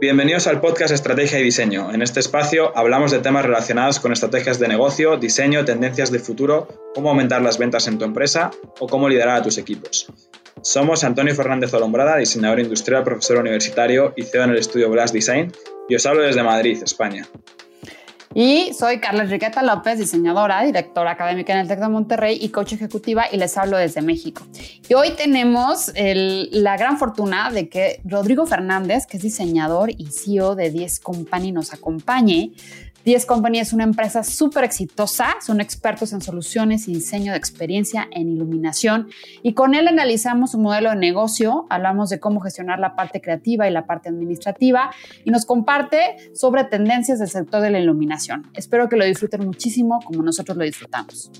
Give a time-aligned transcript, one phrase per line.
[0.00, 1.92] Bienvenidos al podcast Estrategia y Diseño.
[1.92, 6.68] En este espacio hablamos de temas relacionados con estrategias de negocio, diseño, tendencias de futuro,
[6.94, 10.06] cómo aumentar las ventas en tu empresa o cómo liderar a tus equipos.
[10.62, 15.52] Somos Antonio Fernández Olombrada, diseñador industrial, profesor universitario y CEO en el estudio Blast Design,
[15.86, 17.28] y os hablo desde Madrid, España.
[18.32, 22.74] Y soy Carla Enriqueta López, diseñadora, directora académica en el TEC de Monterrey y coach
[22.74, 24.46] ejecutiva y les hablo desde México.
[24.88, 30.54] Y hoy tenemos la gran fortuna de que Rodrigo Fernández, que es diseñador y CEO
[30.54, 32.52] de 10 Company, nos acompañe
[33.04, 38.08] 10 Company es una empresa súper exitosa, son expertos en soluciones y diseño de experiencia
[38.10, 39.08] en iluminación
[39.42, 43.68] y con él analizamos su modelo de negocio, hablamos de cómo gestionar la parte creativa
[43.68, 44.90] y la parte administrativa
[45.24, 48.50] y nos comparte sobre tendencias del sector de la iluminación.
[48.54, 51.30] Espero que lo disfruten muchísimo como nosotros lo disfrutamos.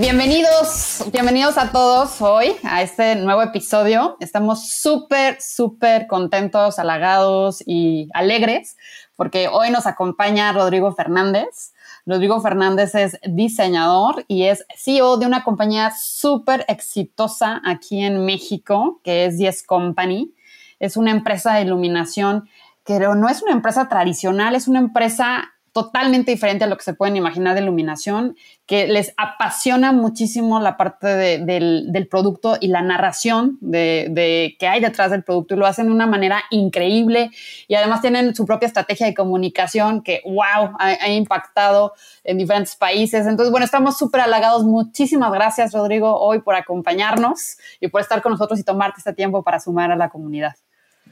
[0.00, 4.16] Bienvenidos, bienvenidos a todos hoy a este nuevo episodio.
[4.18, 8.78] Estamos súper, súper contentos, halagados y alegres
[9.14, 11.74] porque hoy nos acompaña Rodrigo Fernández.
[12.06, 19.02] Rodrigo Fernández es diseñador y es CEO de una compañía súper exitosa aquí en México,
[19.04, 20.32] que es Yes Company.
[20.78, 22.48] Es una empresa de iluminación
[22.84, 26.94] que no es una empresa tradicional, es una empresa totalmente diferente a lo que se
[26.94, 33.58] pueden imaginar de iluminación, que les apasiona muchísimo la parte del, producto y la narración
[33.60, 37.30] de, que hay detrás del producto y lo hacen de una manera increíble
[37.68, 43.26] y además tienen su propia estrategia de comunicación que, wow, ha, impactado en diferentes países.
[43.26, 44.64] Entonces, bueno, estamos súper halagados.
[44.64, 49.42] Muchísimas gracias, Rodrigo, hoy por acompañarnos y por estar con nosotros y tomarte este tiempo
[49.42, 50.54] para sumar a la comunidad.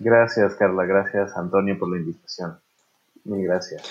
[0.01, 0.85] Gracias, Carla.
[0.85, 2.59] Gracias, Antonio, por la invitación.
[3.25, 3.83] Mil gracias.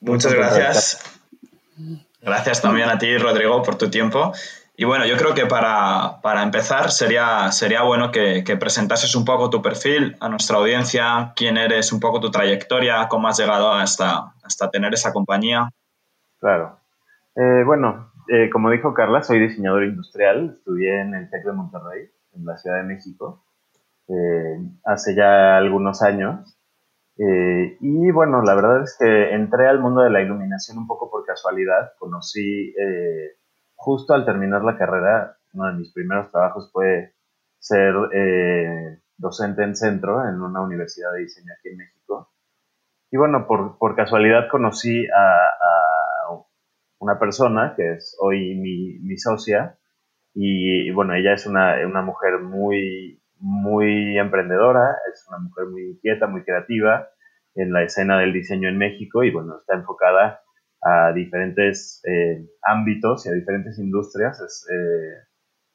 [0.00, 1.20] Muchas gracias.
[2.22, 4.32] Gracias también a ti, Rodrigo, por tu tiempo.
[4.76, 9.60] Y bueno, yo creo que para, empezar sería, sería bueno que, presentases un poco tu
[9.60, 14.70] perfil a nuestra audiencia, quién eres, un poco tu trayectoria, cómo has llegado hasta, hasta
[14.70, 15.68] tener esa compañía.
[16.38, 16.78] Claro.
[17.36, 22.10] Eh, bueno, eh, como dijo Carla, soy diseñador industrial, estudié en el TEC de Monterrey,
[22.32, 23.44] en la Ciudad de México,
[24.08, 26.56] eh, hace ya algunos años.
[27.22, 31.10] Eh, y bueno, la verdad es que entré al mundo de la iluminación un poco
[31.10, 31.92] por casualidad.
[31.98, 33.36] Conocí, eh,
[33.74, 37.12] justo al terminar la carrera, uno de mis primeros trabajos fue
[37.58, 42.32] ser eh, docente en centro en una universidad de diseño aquí en México.
[43.10, 45.56] Y bueno, por, por casualidad conocí a,
[47.00, 49.78] una persona que es hoy mi, mi socia.
[50.34, 55.82] Y, y, bueno, ella es una, una mujer muy, muy emprendedora, es una mujer muy
[55.90, 57.08] inquieta, muy creativa
[57.54, 60.40] en la escena del diseño en México y bueno, está enfocada
[60.82, 64.40] a diferentes eh, ámbitos y a diferentes industrias.
[64.40, 65.26] Es, eh,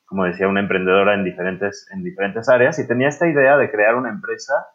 [0.06, 3.96] como decía, una emprendedora en diferentes, en diferentes áreas y tenía esta idea de crear
[3.96, 4.68] una empresa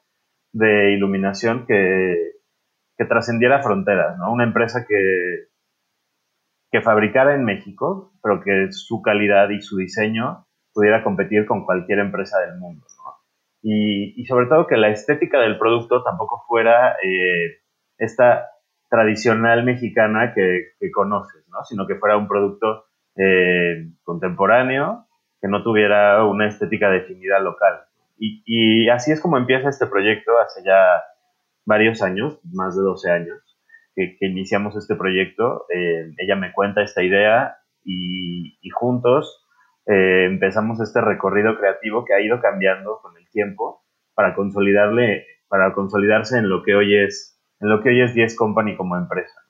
[0.53, 2.33] de iluminación que,
[2.99, 4.33] que trascendiera fronteras, ¿no?
[4.33, 5.49] Una empresa que,
[6.73, 11.99] que fabricara en México, pero que su calidad y su diseño pudiera competir con cualquier
[11.99, 12.87] empresa del mundo.
[13.63, 17.59] Y, sobre todo que la estética del producto tampoco fuera eh,
[17.99, 18.49] esta
[18.89, 21.63] tradicional mexicana que, conoces, ¿no?
[21.65, 22.85] sino que fuera un producto
[23.17, 25.07] eh, contemporáneo,
[25.41, 27.83] que no tuviera una estética definida local.
[28.19, 31.03] Y, así es como empieza este proyecto hace ya
[31.65, 33.39] varios años, más de 12 años,
[33.95, 35.67] que, iniciamos este proyecto.
[35.75, 39.40] Eh, ella me cuenta esta idea y, y juntos
[39.91, 43.85] eh, empezamos este recorrido creativo que ha ido cambiando con el tiempo
[44.15, 48.37] para consolidarle, para consolidarse en lo que hoy es, en lo que hoy es 10
[48.37, 49.41] Company como empresa.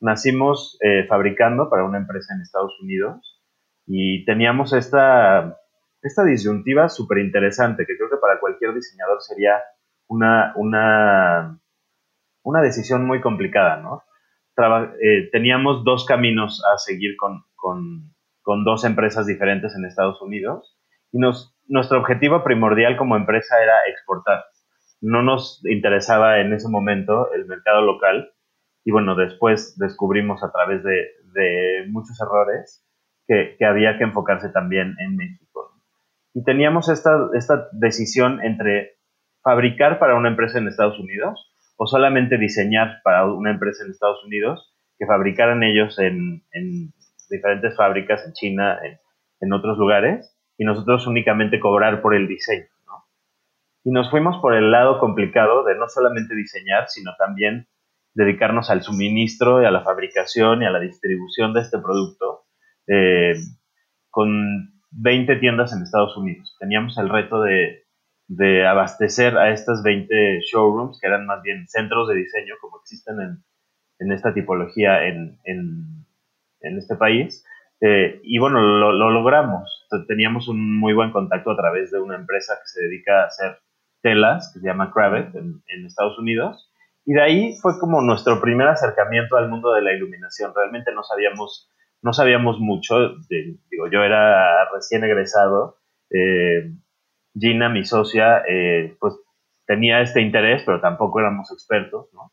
[0.00, 3.42] Nacimos eh, fabricando para una empresa en Estados Unidos
[3.86, 5.58] y teníamos esta,
[6.00, 9.60] esta disyuntiva súper interesante que creo que para cualquier diseñador sería
[10.08, 11.60] una, una,
[12.42, 14.04] una decisión muy complicada, ¿no?
[15.02, 18.11] Eh, teníamos dos caminos a seguir con, con,
[18.42, 20.76] con dos empresas diferentes en Estados Unidos
[21.12, 24.44] y nos, nuestro objetivo primordial como empresa era exportar.
[25.00, 28.32] No nos interesaba en ese momento el mercado local
[28.84, 32.84] y bueno, después descubrimos a través de, de muchos errores
[33.26, 35.80] que, que, había que enfocarse también en México.
[36.34, 38.96] Y teníamos esta, esta decisión entre
[39.42, 44.24] fabricar para una empresa en Estados Unidos o solamente diseñar para una empresa en Estados
[44.24, 46.92] Unidos que fabricaran ellos en, en
[47.32, 48.78] diferentes fábricas en China,
[49.40, 52.68] en, otros lugares, y nosotros únicamente cobrar por el diseño.
[52.86, 53.04] ¿no?
[53.82, 57.66] Y nos fuimos por el lado complicado de no solamente diseñar, sino también
[58.14, 62.44] dedicarnos al suministro y a la fabricación y a la distribución de este producto,
[62.86, 63.34] eh,
[64.10, 66.54] con 20 tiendas en Estados Unidos.
[66.60, 67.82] Teníamos el reto de,
[68.28, 73.20] de abastecer a estas 20 showrooms, que eran más bien centros de diseño, como existen
[73.20, 73.44] en,
[74.02, 76.01] en esta tipología en, en,
[76.62, 77.44] en este país.
[77.80, 79.86] Eh, y bueno, lo, lo, logramos.
[80.06, 83.58] Teníamos un muy buen contacto a través de una empresa que se dedica a hacer
[84.02, 86.72] telas, que se llama Cravet, en, en Estados Unidos.
[87.04, 90.52] Y de ahí fue como nuestro primer acercamiento al mundo de la iluminación.
[90.54, 91.70] Realmente no sabíamos,
[92.02, 93.16] no sabíamos mucho.
[93.28, 95.78] digo, yo era recién egresado.
[96.10, 96.70] Eh,
[97.34, 99.14] Gina, mi socia, eh, pues
[99.66, 102.32] tenía este interés, pero tampoco éramos expertos, ¿no?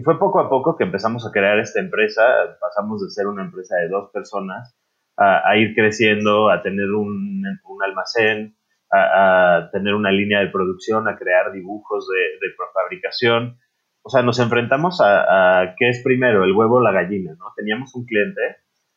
[0.00, 2.22] Y fue poco a poco que empezamos a crear esta empresa.
[2.58, 4.74] Pasamos de ser una empresa de dos personas
[5.18, 7.44] a, ir creciendo, a tener un,
[7.84, 8.56] almacén,
[8.90, 13.58] a, a, tener una línea de producción, a crear dibujos de, de fabricación
[14.02, 17.52] o sea, nos enfrentamos a, qué es primero, el huevo o la gallina, ¿no?
[17.56, 18.40] Teníamos un cliente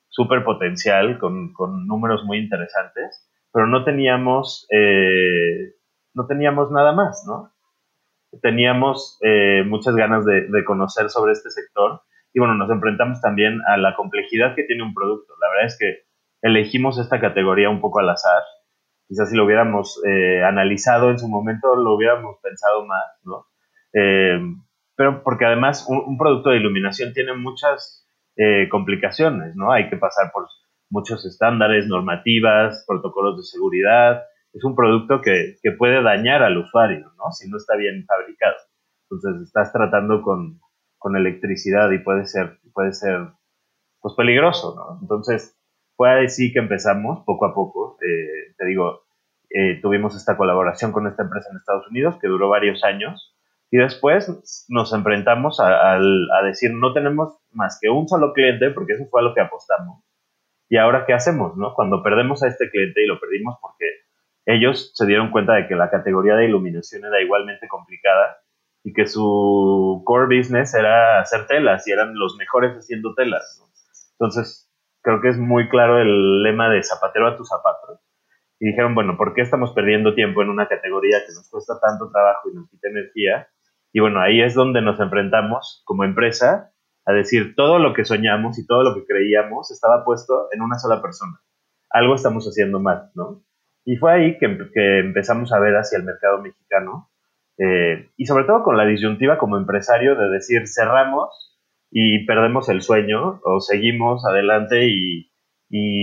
[0.07, 5.75] súper potencial, con, con, números muy interesantes, pero no teníamos, eh,
[6.13, 7.51] no teníamos nada más, ¿no?
[8.41, 12.01] Teníamos eh, muchas ganas de, conocer sobre este sector
[12.33, 15.33] y bueno, nos enfrentamos también a la complejidad que tiene un producto.
[15.39, 16.07] La verdad es que
[16.41, 18.41] elegimos esta categoría un poco al azar.
[19.07, 23.45] Quizás si lo hubiéramos eh, analizado en su momento, lo hubiéramos pensado más, ¿no?
[24.95, 29.71] pero porque además un, producto de iluminación tiene muchas eh, complicaciones, ¿no?
[29.71, 30.47] Hay que pasar por
[30.89, 34.23] muchos estándares, normativas, protocolos de seguridad.
[34.53, 37.31] Es un producto que, que puede dañar al usuario, ¿no?
[37.31, 38.55] Si no está bien fabricado.
[39.09, 40.59] Entonces estás tratando con,
[40.97, 43.27] con electricidad y puede ser, puede ser,
[43.99, 44.99] pues peligroso, ¿no?
[45.01, 45.57] Entonces
[45.95, 47.97] fue así que empezamos poco a poco.
[48.01, 49.03] Eh, te digo,
[49.49, 53.35] eh, tuvimos esta colaboración con esta empresa en Estados Unidos que duró varios años
[53.69, 55.97] y después nos enfrentamos a,
[56.45, 60.03] decir, no tenemos más que un solo cliente, porque eso fue a lo que apostamos.
[60.69, 61.57] ¿Y ahora qué hacemos?
[61.57, 61.73] No?
[61.73, 63.85] Cuando perdemos a este cliente y lo perdimos porque
[64.45, 68.37] ellos se dieron cuenta de que la categoría de iluminación era igualmente complicada
[68.83, 73.61] y que su core business era hacer telas y eran los mejores haciendo telas.
[74.19, 74.69] Entonces,
[75.01, 77.99] creo que es muy claro el lema de zapatero a tus zapatos.
[78.59, 82.09] Y dijeron, bueno, ¿por qué estamos perdiendo tiempo en una categoría que nos cuesta tanto
[82.11, 83.47] trabajo y nos quita energía?
[83.91, 86.71] Y bueno, ahí es donde nos enfrentamos como empresa
[87.05, 90.79] a decir todo lo que soñamos y todo lo que creíamos estaba puesto en una
[90.79, 91.41] sola persona.
[91.89, 93.43] Algo estamos haciendo mal, ¿no?
[93.85, 94.45] Y fue ahí que,
[94.99, 97.09] empezamos a ver hacia el mercado mexicano
[97.57, 101.57] eh, y sobre todo con la disyuntiva como empresario de decir cerramos
[101.91, 105.29] y perdemos el sueño o seguimos adelante y,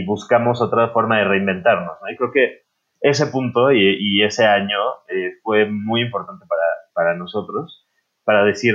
[0.04, 1.96] buscamos otra forma de reinventarnos.
[2.02, 2.10] ¿no?
[2.10, 2.62] Y creo que
[3.00, 4.78] ese punto y, ese año
[5.08, 6.62] eh, fue muy importante para,
[6.92, 7.88] para nosotros,
[8.24, 8.74] para decir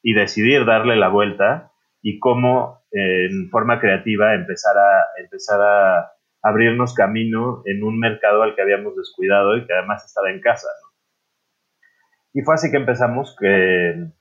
[0.00, 1.72] y decidir darle la vuelta
[2.02, 6.12] y cómo en forma creativa empezar a, empezar a
[6.42, 10.68] abrirnos camino en un mercado al que habíamos descuidado y que además estaba en casa.
[12.32, 14.12] Y fue así que empezamos que,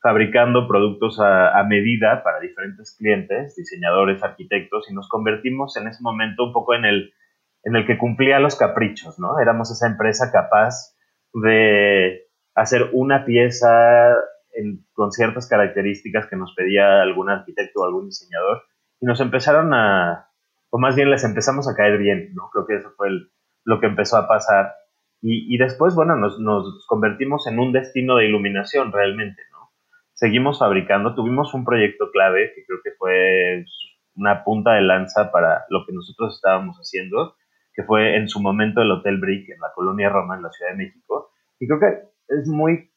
[0.00, 6.44] fabricando productos a, medida para diferentes clientes, diseñadores, arquitectos, y nos convertimos en ese momento
[6.44, 7.12] un poco en el,
[7.64, 9.38] en el que cumplía los caprichos, ¿no?
[9.40, 10.96] Éramos esa empresa capaz
[11.32, 12.22] de
[12.54, 14.16] hacer una pieza
[14.94, 18.62] con ciertas características que nos pedía algún arquitecto o algún diseñador
[19.00, 20.30] y nos empezaron a,
[20.70, 22.50] o más bien les empezamos a caer bien, ¿no?
[22.52, 23.08] Creo que eso fue
[23.64, 24.74] lo que empezó a pasar.
[25.22, 29.70] Y, después, bueno, nos, nos, convertimos en un destino de iluminación realmente, ¿no?
[30.12, 33.64] Seguimos fabricando, tuvimos un proyecto clave que creo que fue
[34.14, 37.34] una punta de lanza para lo que nosotros estábamos haciendo,
[37.74, 40.72] que fue en su momento el Hotel Brick en la colonia Roma, en la Ciudad
[40.72, 41.30] de México.
[41.58, 42.90] Y creo que es muy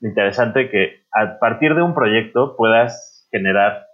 [0.00, 3.86] interesante que a partir de un proyecto puedas generar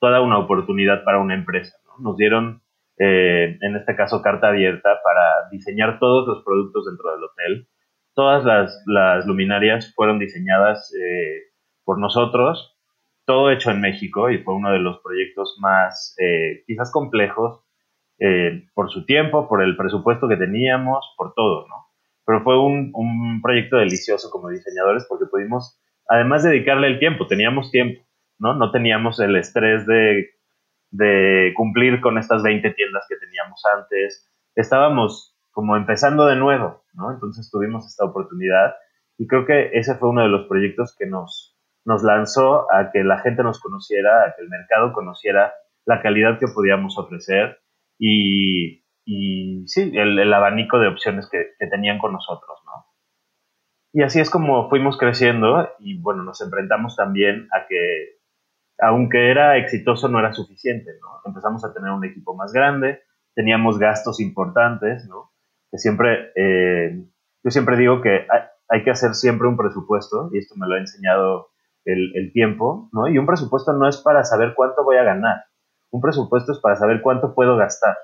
[0.00, 1.76] toda una oportunidad para una empresa.
[1.98, 2.62] Nos dieron,
[3.02, 7.68] eh, en este caso, carta abierta para diseñar todos los productos dentro del hotel.
[8.14, 8.44] Todas
[8.84, 11.50] las, luminarias fueron diseñadas eh,
[11.84, 12.76] por nosotros,
[13.24, 17.64] todo hecho en México y fue uno de los proyectos más eh, quizás complejos
[18.74, 21.86] por su tiempo, por el presupuesto que teníamos, por todo, ¿no?
[22.26, 27.26] pero fue un, un, proyecto delicioso como diseñadores porque pudimos, además de dedicarle el tiempo,
[27.26, 28.02] teníamos tiempo,
[28.38, 28.54] ¿no?
[28.54, 30.28] No teníamos el estrés de,
[30.90, 34.30] de cumplir con estas 20 tiendas que teníamos antes.
[34.54, 37.12] Estábamos como empezando de nuevo, ¿no?
[37.12, 38.74] Entonces tuvimos esta oportunidad
[39.18, 43.04] y creo que ese fue uno de los proyectos que nos, nos lanzó a que
[43.04, 45.52] la gente nos conociera, a que el mercado conociera
[45.86, 47.58] la calidad que podíamos ofrecer
[47.98, 52.86] y, y sí, el, abanico de opciones que, tenían con nosotros, ¿no?
[53.92, 58.19] Y así es como fuimos creciendo y bueno, nos enfrentamos también a que,
[58.80, 61.20] aunque era exitoso, no era suficiente, ¿no?
[61.24, 63.00] Empezamos a tener un equipo más grande,
[63.34, 65.32] teníamos gastos importantes, ¿no?
[65.70, 67.04] Que siempre, eh,
[67.42, 68.26] yo siempre digo que
[68.68, 71.50] hay, que hacer siempre un presupuesto, y esto me lo ha enseñado
[71.84, 73.08] el, el, tiempo, ¿no?
[73.08, 75.44] Y un presupuesto no es para saber cuánto voy a ganar,
[75.90, 77.96] un presupuesto es para saber cuánto puedo gastar,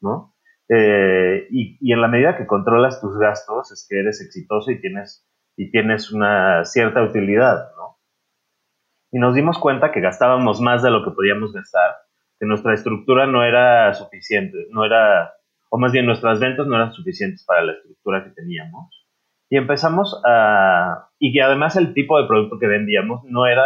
[0.00, 0.34] ¿no?
[0.68, 4.80] Eh, y, y, en la medida que controlas tus gastos es que eres exitoso y
[4.80, 7.79] tienes, y tienes una cierta utilidad, ¿no?
[9.12, 11.96] Y nos dimos cuenta que gastábamos más de lo que podíamos gastar,
[12.38, 15.34] que nuestra estructura no era suficiente, no era,
[15.70, 19.06] o más bien nuestras ventas no eran suficientes para la estructura que teníamos.
[19.48, 23.64] Y empezamos a, y que además el tipo de producto que vendíamos no era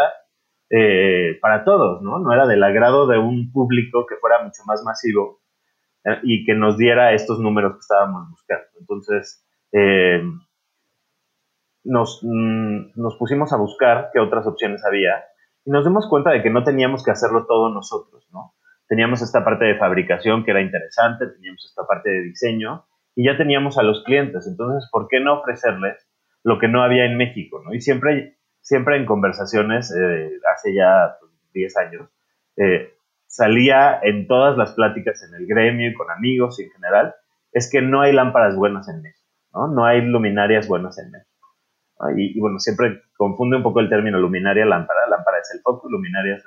[0.70, 2.18] eh, para todos, ¿no?
[2.18, 5.42] No era del agrado de un público que fuera mucho más masivo
[6.04, 8.64] eh, y que nos diera estos números que estábamos buscando.
[8.80, 10.22] Entonces, eh,
[11.84, 15.22] nos, mm, nos, pusimos a buscar qué otras opciones había
[15.64, 18.54] y nos dimos cuenta de que no teníamos que hacerlo todo nosotros, ¿no?
[18.86, 22.84] Teníamos esta parte de fabricación que era interesante, teníamos esta parte de diseño
[23.16, 24.46] y ya teníamos a los clientes.
[24.46, 26.06] Entonces, ¿por qué no ofrecerles
[26.42, 27.74] lo que no había en México, ¿no?
[27.74, 31.16] Y siempre, siempre en conversaciones, eh, hace ya
[31.54, 32.10] 10 pues, años,
[32.58, 32.94] eh,
[33.26, 37.14] salía en todas las pláticas en el gremio y con amigos y en general,
[37.52, 39.68] es que no hay lámparas buenas en México, ¿no?
[39.68, 41.33] No hay luminarias buenas en México.
[42.16, 45.00] Y, bueno, siempre confunde un poco el término luminaria, lámpara.
[45.40, 46.44] Es el foco, luminaria es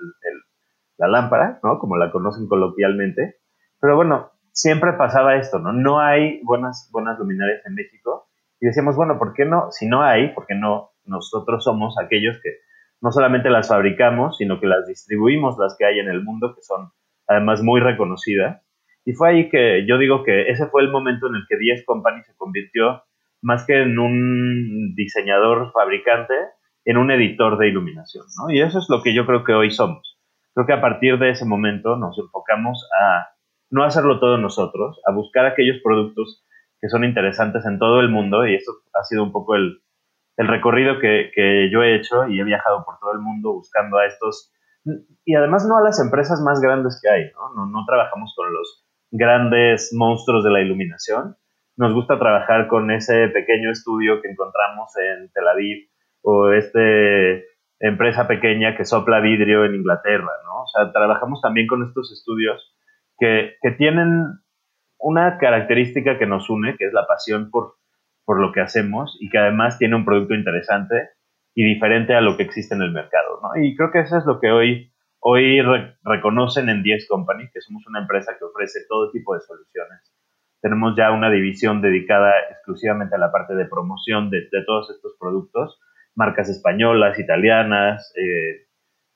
[0.98, 1.80] la lámpara, ¿no?
[1.80, 3.38] Como la conocen coloquialmente.
[3.80, 5.72] Pero bueno, siempre pasaba esto, ¿no?
[5.72, 8.28] No hay buenas, buenas luminarias en México.
[8.60, 9.72] Y decíamos, bueno, ¿por qué no?
[9.72, 10.92] Si no hay, ¿por qué no?
[11.06, 12.58] Nosotros somos aquellos que
[13.02, 16.62] no solamente las fabricamos, sino que las distribuimos, las que hay en el mundo, que
[16.62, 16.92] son
[17.28, 18.64] además muy reconocidas.
[19.06, 21.86] Y fue ahí que yo digo que ese fue el momento en el que 10
[21.86, 23.04] Company se convirtió
[23.42, 26.34] más que en un diseñador fabricante,
[26.86, 28.54] en un editor de iluminación, ¿no?
[28.54, 30.18] Y eso es lo que yo creo que hoy somos.
[30.54, 33.28] Creo que a partir de ese momento nos enfocamos a
[33.70, 36.46] no hacerlo todo nosotros, a buscar aquellos productos
[36.80, 39.82] que son interesantes en todo el mundo y eso ha sido un poco el,
[40.38, 43.98] el recorrido que, que, yo he hecho y he viajado por todo el mundo buscando
[43.98, 44.54] a estos,
[45.26, 47.54] y además no a las empresas más grandes que hay, ¿no?
[47.56, 51.36] No, no trabajamos con los grandes monstruos de la iluminación,
[51.78, 55.90] nos gusta trabajar con ese pequeño estudio que encontramos en Tel Aviv
[56.24, 57.46] o este
[57.80, 60.64] empresa pequeña que sopla vidrio en Inglaterra, ¿no?
[60.64, 62.76] O sea, trabajamos también con estos estudios
[63.20, 64.40] que, que tienen
[64.98, 67.76] una característica que nos une, que es la pasión por,
[68.26, 71.10] por lo que hacemos y que además tiene un producto interesante
[71.54, 73.40] y diferente a lo que existe en el mercado.
[73.44, 73.62] ¿no?
[73.62, 75.62] Y creo que eso es lo que hoy, hoy
[76.04, 80.17] reconocen en 10 Company, que somos una empresa que ofrece todo tipo de soluciones.
[80.62, 85.16] Tenemos ya una división dedicada exclusivamente a la parte de promoción de, de todos estos
[85.20, 85.80] productos,
[86.16, 88.68] marcas españolas, italianas, eh,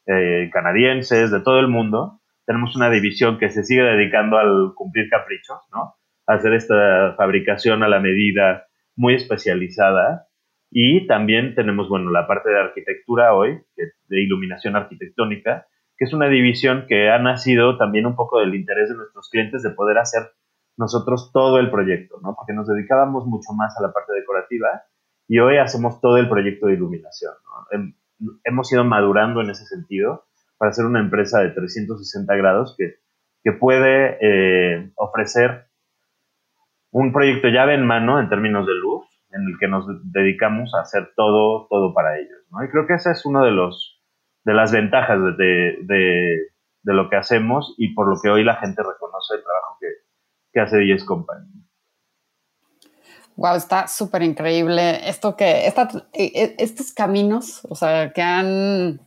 [0.08, 2.22] eh, canadienses, de todo el mundo.
[2.46, 5.96] Tenemos una división que se sigue dedicando al cumplir caprichos, ¿no?
[6.28, 10.28] Hacer esta fabricación a la medida muy especializada.
[10.70, 15.68] Y también tenemos, bueno, la parte de arquitectura hoy, de iluminación arquitectónica,
[15.98, 19.64] que es una división que ha nacido también un poco del interés de nuestros clientes
[19.64, 20.24] de poder hacer
[20.78, 22.36] nosotros todo el proyecto, ¿no?
[22.36, 24.84] Porque nos dedicábamos mucho más a la parte decorativa
[25.28, 27.34] y hoy hacemos todo el proyecto de iluminación.
[28.44, 30.26] Hemos ido madurando en ese sentido
[30.58, 32.96] para ser una empresa de 360 grados que,
[33.44, 35.68] que puede eh, ofrecer
[36.92, 40.82] un proyecto llave en mano en términos de luz, en el que nos dedicamos a
[40.82, 42.40] hacer todo, todo para ellos.
[42.52, 42.64] ¿no?
[42.64, 44.02] Y creo que esa es una de, los,
[44.44, 46.48] de las ventajas de, de,
[46.84, 49.88] lo que hacemos y por lo que hoy la gente reconoce el trabajo que,
[50.52, 51.48] que hace 10 Company.
[53.38, 59.00] Wow, está súper increíble esto que, esta, e, e, estos caminos, o sea, que han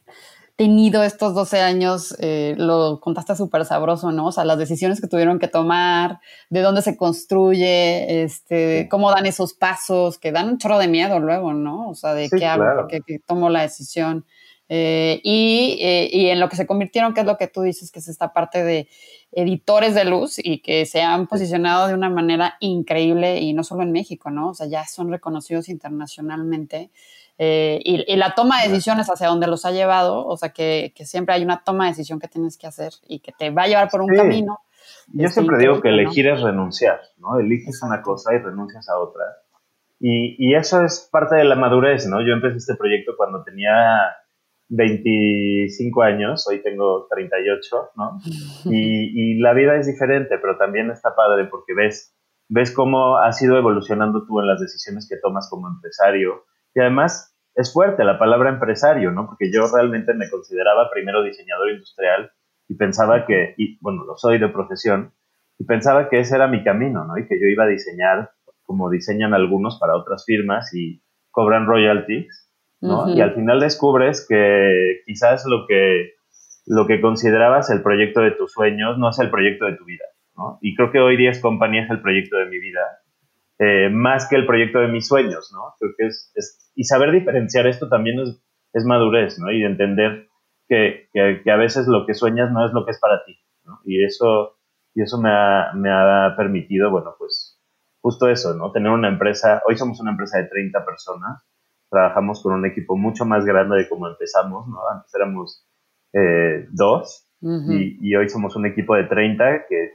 [0.57, 4.27] tenido estos 12 años, eh, lo contaste súper sabroso, ¿no?
[4.27, 9.27] O sea, las decisiones que tuvieron que tomar, de dónde se construye, este, cómo dan
[9.27, 11.89] esos pasos, que dan un chorro de miedo luego, ¿no?
[11.89, 14.25] O sea, de qué hago, porque tomo la decisión.
[14.69, 17.93] Eh, y, eh, y, en lo que se convirtieron, que es lo que tú dices,
[17.93, 18.89] que es esta parte de
[19.33, 23.83] editores de luz y que se han posicionado de una manera increíble y no solo
[23.83, 24.51] en México, ¿no?
[24.51, 26.91] O sea, ya son reconocidos internacionalmente.
[27.37, 31.35] Eh, y, la toma de decisiones hacia donde los ha llevado, o sea, que, siempre
[31.35, 33.91] hay una toma de decisión que tienes que hacer y que te va a llevar
[33.91, 34.61] por un camino.
[35.09, 37.39] Yo siempre digo que elegir es renunciar, ¿no?
[37.39, 39.25] Eliges una cosa y renuncias a otra.
[40.01, 42.21] Y, y, eso es parte de la madurez, ¿no?
[42.21, 44.15] Yo empecé este proyecto cuando tenía
[44.77, 48.19] 25 años, hoy tengo 38, ¿no?
[48.65, 52.15] Y, y la vida es diferente, pero también está padre porque ves,
[52.49, 57.35] ves cómo has ido evolucionando tú en las decisiones que tomas como empresario y además
[57.55, 59.27] es fuerte la palabra empresario, ¿no?
[59.27, 62.33] Porque yo realmente me consideraba primero diseñador industrial
[62.69, 65.13] y pensaba que, y bueno, lo soy de profesión,
[65.59, 67.17] y pensaba que ese era mi camino, ¿no?
[67.17, 68.31] Y que yo iba a diseñar
[68.65, 72.44] como diseñan algunos para otras firmas y cobran royalties,
[72.81, 73.15] ¿no?
[73.15, 76.13] Y al final descubres que quizás lo que,
[76.67, 80.05] lo que considerabas el proyecto de tus sueños no es el proyecto de tu vida,
[80.37, 80.59] ¿no?
[80.61, 82.81] Y creo que hoy 10 compañías es el proyecto de mi vida,
[83.59, 85.75] eh, más que el proyecto de mis sueños, ¿no?
[85.79, 89.53] Creo que es, es y saber diferenciar esto también es, es madurez, ¿no?
[89.53, 90.29] Y entender
[90.69, 93.39] que, que, que, a veces lo que sueñas no es lo que es para ti,
[93.65, 93.81] ¿no?
[93.85, 94.59] Y eso,
[94.95, 97.61] y eso me ha, me ha permitido, bueno, pues
[98.01, 98.73] justo eso, ¿no?
[98.73, 101.43] Tener una empresa, hoy somos una empresa de 30 personas,
[101.95, 104.79] trabajamos con un equipo mucho más grande de como empezamos, ¿no?
[104.93, 105.65] Antes éramos
[106.13, 109.93] eh, dos y, y, hoy somos un equipo de 30 que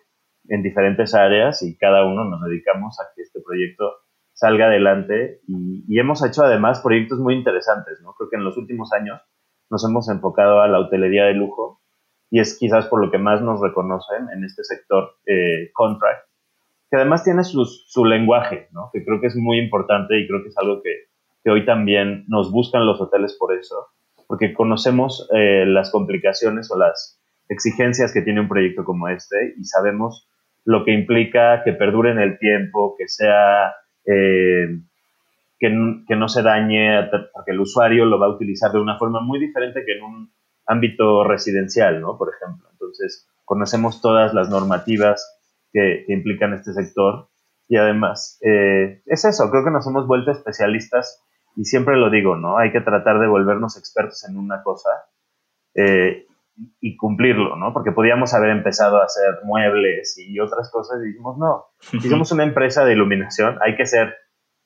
[0.49, 3.91] en diferentes áreas y cada uno nos dedicamos a que este proyecto
[4.33, 8.13] salga adelante y, y, hemos hecho además proyectos muy interesantes, ¿no?
[8.13, 9.19] Creo que en los últimos años
[9.69, 11.81] nos hemos enfocado a la hotelería de lujo
[12.29, 16.29] y es quizás por lo que más nos reconocen en este sector eh, contract,
[16.89, 18.89] que además tiene su, su lenguaje, ¿no?
[18.93, 21.08] Que creo que es muy importante y creo que es algo que,
[21.43, 23.87] que hoy también nos buscan los hoteles por eso,
[24.27, 29.63] porque conocemos eh, las complicaciones o las exigencias que tiene un proyecto como este y
[29.65, 30.27] sabemos
[30.65, 33.73] lo que implica que perdure en el tiempo, que sea,
[34.05, 34.67] eh,
[35.57, 39.21] que, que, no se dañe, porque el usuario lo va a utilizar de una forma
[39.21, 40.31] muy diferente que en un
[40.67, 42.17] ámbito residencial, ¿no?
[42.17, 42.67] Por ejemplo.
[42.71, 45.39] Entonces, conocemos todas las normativas
[45.73, 47.29] que, que implican este sector
[47.69, 51.23] y además, eh, es eso, creo que nos hemos vuelto especialistas
[51.59, 52.57] y siempre lo digo, ¿no?
[52.57, 54.89] Hay que tratar de volvernos expertos en una cosa
[55.75, 56.25] eh,
[56.79, 57.73] y cumplirlo, ¿no?
[57.73, 62.31] Porque podíamos haber empezado a hacer muebles y otras cosas y dijimos, no, si somos
[62.31, 64.15] una empresa de iluminación, hay que ser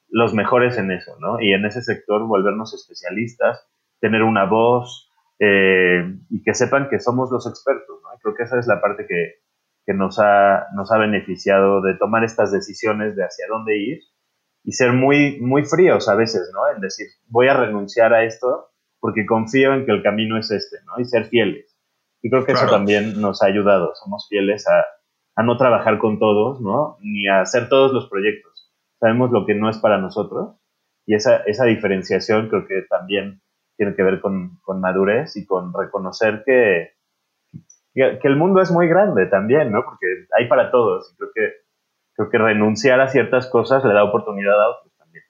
[0.08, 1.42] los mejores en eso, ¿no?
[1.42, 3.68] Y en ese sector volvernos especialistas,
[4.00, 5.10] tener una voz
[5.40, 8.10] eh, y que sepan que somos los expertos, ¿no?
[8.22, 9.42] creo que esa es la parte que,
[9.84, 14.00] que nos, ha, nos ha beneficiado de tomar estas decisiones de hacia dónde ir
[14.64, 16.74] y ser muy, muy fríos a veces, ¿no?
[16.74, 20.78] En decir, voy a renunciar a esto porque confío en que el camino es este,
[20.86, 21.00] ¿no?
[21.00, 21.78] Y ser fieles.
[22.22, 23.94] Y creo que eso también nos ha ayudado.
[23.96, 24.86] Somos fieles a,
[25.36, 26.98] a, no trabajar con todos, ¿no?
[27.02, 28.72] Ni a hacer todos los proyectos.
[29.00, 30.56] Sabemos lo que no es para nosotros
[31.06, 33.42] y esa, esa diferenciación creo que también
[33.76, 36.92] tiene que ver con, con madurez y con reconocer que,
[37.94, 39.84] que, el mundo es muy grande también, ¿no?
[39.84, 40.06] Porque
[40.38, 41.12] hay para todos.
[41.12, 41.52] Y creo que,
[42.16, 45.24] creo que renunciar a ciertas cosas le da oportunidad a otros también.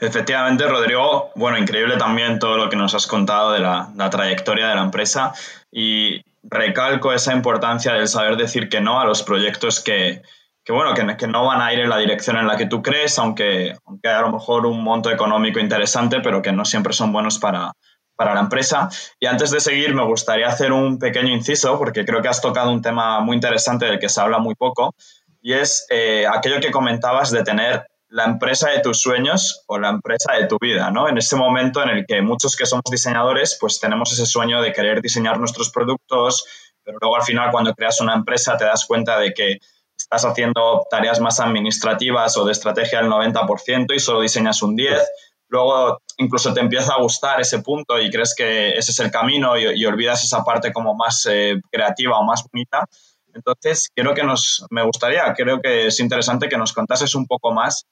[0.00, 4.68] Efectivamente, Rodrigo, bueno, increíble también todo lo que nos has contado de la, la trayectoria
[4.68, 5.32] de la empresa
[5.70, 10.22] y recalco esa importancia del saber decir que no a los proyectos que,
[10.64, 12.82] que bueno, que, que, no van a ir en la dirección en la que tú
[12.82, 17.12] crees, aunque, aunque a lo mejor un monto económico interesante, pero que no siempre son
[17.12, 17.72] buenos para,
[18.16, 18.88] para la empresa.
[19.18, 22.70] Y antes de seguir, me gustaría hacer un pequeño inciso, porque creo que has tocado
[22.70, 24.94] un tema muy interesante del que se habla muy poco,
[25.42, 29.88] y es eh, aquello que comentabas de tener la empresa de tus sueños o la
[29.88, 31.08] empresa de tu vida, ¿no?
[31.08, 34.72] En ese momento en el que muchos que somos diseñadores, pues tenemos ese sueño de
[34.72, 36.44] querer diseñar nuestros productos,
[36.84, 39.58] pero luego al final cuando creas una empresa te das cuenta de que
[39.96, 45.00] estás haciendo tareas más administrativas o de estrategia del 90% y solo diseñas un 10%,
[45.48, 49.58] luego incluso te empieza a gustar ese punto y crees que ese es el camino
[49.58, 52.86] y, olvidas esa parte como más eh, creativa o más bonita.
[53.34, 57.52] Entonces, creo que nos, me gustaría, creo que es interesante que nos contases un poco
[57.52, 57.86] más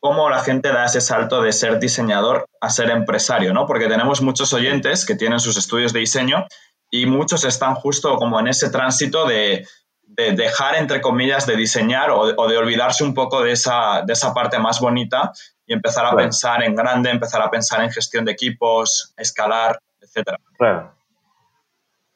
[0.00, 3.66] cómo la gente da ese salto de ser diseñador a ser empresario, ¿no?
[3.66, 6.46] Porque tenemos muchos oyentes que tienen sus estudios de diseño
[6.90, 9.66] y muchos están justo como en ese tránsito de,
[10.02, 14.12] de dejar, entre comillas, de diseñar o, o, de olvidarse un poco de esa, de
[14.12, 15.32] esa parte más bonita
[15.66, 16.24] y empezar a claro.
[16.24, 20.38] pensar en grande, empezar a pensar en gestión de equipos, escalar, etcétera.
[20.56, 20.97] Claro.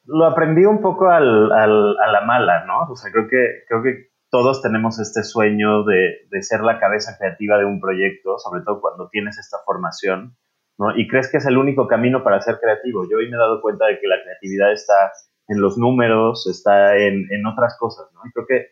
[0.05, 2.91] Lo aprendí un poco al, al, a la mala, ¿no?
[2.91, 7.17] O sea, creo que, creo que todos tenemos este sueño de, de, ser la cabeza
[7.19, 10.37] creativa de un proyecto, sobre todo cuando tienes esta formación,
[10.79, 10.97] ¿no?
[10.97, 13.05] Y crees que es el único camino para ser creativo.
[13.09, 15.12] Yo hoy me he dado cuenta de que la creatividad está
[15.49, 18.21] en los números, está en, en otras cosas, ¿no?
[18.25, 18.67] Y creo que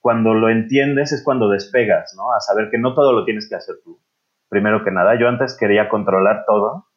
[0.00, 2.32] cuando lo entiendes es cuando despegas, ¿no?
[2.32, 4.00] A saber que no todo lo tienes que hacer tú
[4.48, 5.18] primero que nada.
[5.18, 6.87] Yo antes quería controlar todo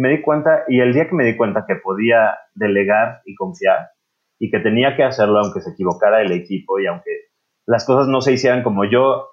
[0.00, 3.90] me di cuenta, y el día que me di cuenta que podía delegar y confiar
[4.38, 7.10] y que tenía que hacerlo aunque se equivocara el equipo y aunque
[7.66, 9.30] las cosas no se hicieran como yo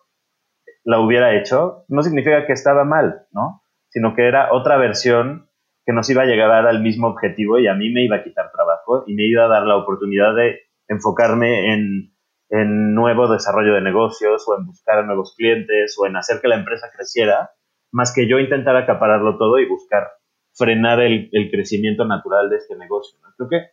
[0.84, 3.63] la hubiera hecho, no significa que estaba mal, ¿no?
[3.89, 5.50] Sino que era otra versión
[5.86, 8.52] que nos iba a llegar al mismo objetivo y a mí me iba a quitar
[8.52, 12.13] trabajo y me iba a dar la oportunidad de enfocarme en,
[12.50, 16.56] en nuevo desarrollo de negocios o en buscar nuevos clientes o en hacer que la
[16.56, 17.52] empresa creciera
[17.91, 20.08] más que yo intentar acapararlo todo y buscar
[20.54, 23.20] frenar el, crecimiento natural de este negocio.
[23.38, 23.68] Creo que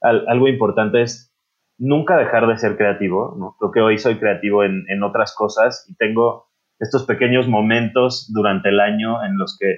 [0.00, 1.32] al, algo importante es
[1.78, 3.56] nunca dejar de ser creativo, ¿no?
[3.58, 6.46] Creo que hoy soy creativo en, otras cosas y tengo
[6.78, 9.76] estos pequeños momentos durante el año en los que,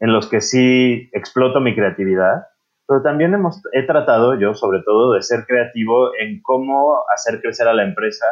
[0.00, 2.46] en los que sí exploto mi creatividad,
[2.86, 7.68] pero también hemos, he tratado yo sobre todo de ser creativo en cómo hacer crecer
[7.68, 8.26] a la empresa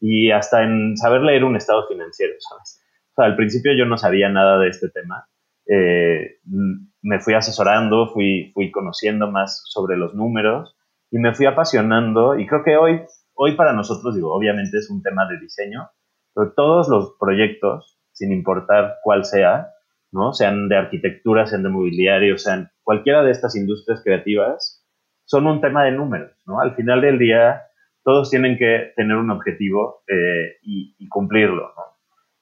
[0.00, 2.82] y hasta en saber leer un estado financiero, ¿sabes?
[3.16, 5.26] Al principio yo no sabía nada de este tema.
[5.68, 6.38] Eh,
[7.02, 10.76] me fui asesorando, fui, fui conociendo más sobre los números
[11.10, 13.02] y me fui apasionando y creo que hoy,
[13.34, 15.90] hoy para nosotros, digo, obviamente es un tema de diseño,
[16.34, 19.68] pero todos los proyectos, sin importar cuál sea,
[20.10, 20.32] ¿no?
[20.32, 24.84] Sean de arquitectura, sean de mobiliario, sean cualquiera de estas industrias creativas,
[25.24, 26.60] son un tema de números, ¿no?
[26.60, 27.62] Al final del día,
[28.02, 31.72] todos tienen que tener un objetivo eh, y, cumplirlo.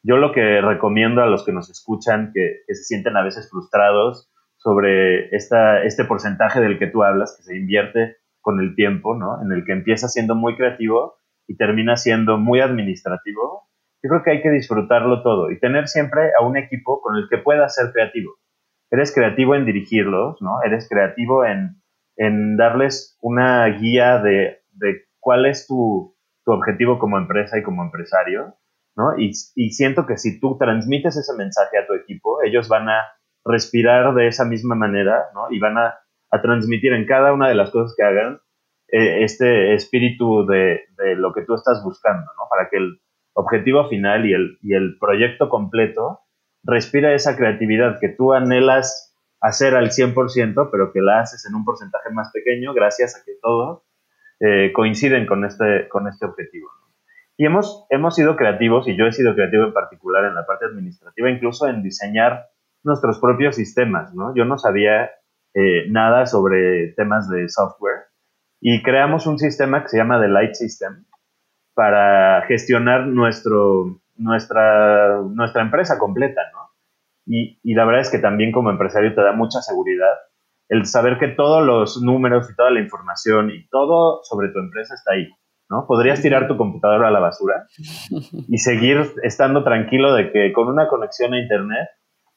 [0.07, 4.31] Yo lo que recomiendo a los que nos escuchan, que, se sienten a veces frustrados
[4.57, 9.43] sobre este porcentaje del que tú hablas, que se invierte con el tiempo, ¿no?
[9.43, 11.17] En el que empieza siendo muy creativo
[11.49, 13.69] y termina siendo muy administrativo.
[14.01, 17.27] Yo creo que hay que disfrutarlo todo y tener siempre a un equipo con el
[17.29, 18.33] que puedas ser creativo.
[18.93, 20.63] Eres creativo en dirigirlos, ¿no?
[20.65, 27.59] Eres creativo en, darles una guía de, de cuál es tu, tu, objetivo como empresa
[27.59, 28.55] y como empresario,
[28.97, 29.19] ¿no?
[29.19, 29.33] Y,
[29.71, 33.03] siento que si tú transmites ese mensaje a tu equipo, ellos van a
[33.45, 35.49] respirar de esa misma manera, ¿no?
[35.51, 35.95] Y van a
[36.31, 38.41] a transmitir en cada una de las cosas que hagan
[38.89, 40.81] eh, este espíritu de,
[41.17, 42.45] lo que tú estás buscando, ¿no?
[42.49, 43.01] Para que el
[43.33, 46.21] objetivo final y el, y el proyecto completo
[46.63, 51.65] respira esa creatividad que tú anhelas hacer al 100%, pero que la haces en un
[51.65, 53.83] porcentaje más pequeño gracias a que todos
[54.41, 56.71] eh, coinciden con este, con este objetivo.
[57.39, 60.65] Y hemos, hemos sido creativos, y yo he sido creativo en particular en la parte
[60.65, 62.47] administrativa, incluso en diseñar
[62.83, 64.35] nuestros propios sistemas, ¿no?
[64.35, 65.11] Yo no sabía
[65.55, 68.07] eh, nada sobre temas de software
[68.61, 71.05] y creamos un sistema que se llama The Light System
[71.75, 76.71] para gestionar nuestro, nuestra, nuestra empresa completa, ¿no?
[77.27, 80.15] Y, y, la verdad es que también como empresario te da mucha seguridad
[80.69, 84.95] el saber que todos los números y toda la información y todo sobre tu empresa
[84.95, 85.29] está ahí,
[85.69, 85.87] ¿no?
[85.87, 87.67] Podrías tirar tu computadora a la basura
[88.49, 91.89] y seguir estando tranquilo de que con una conexión a Internet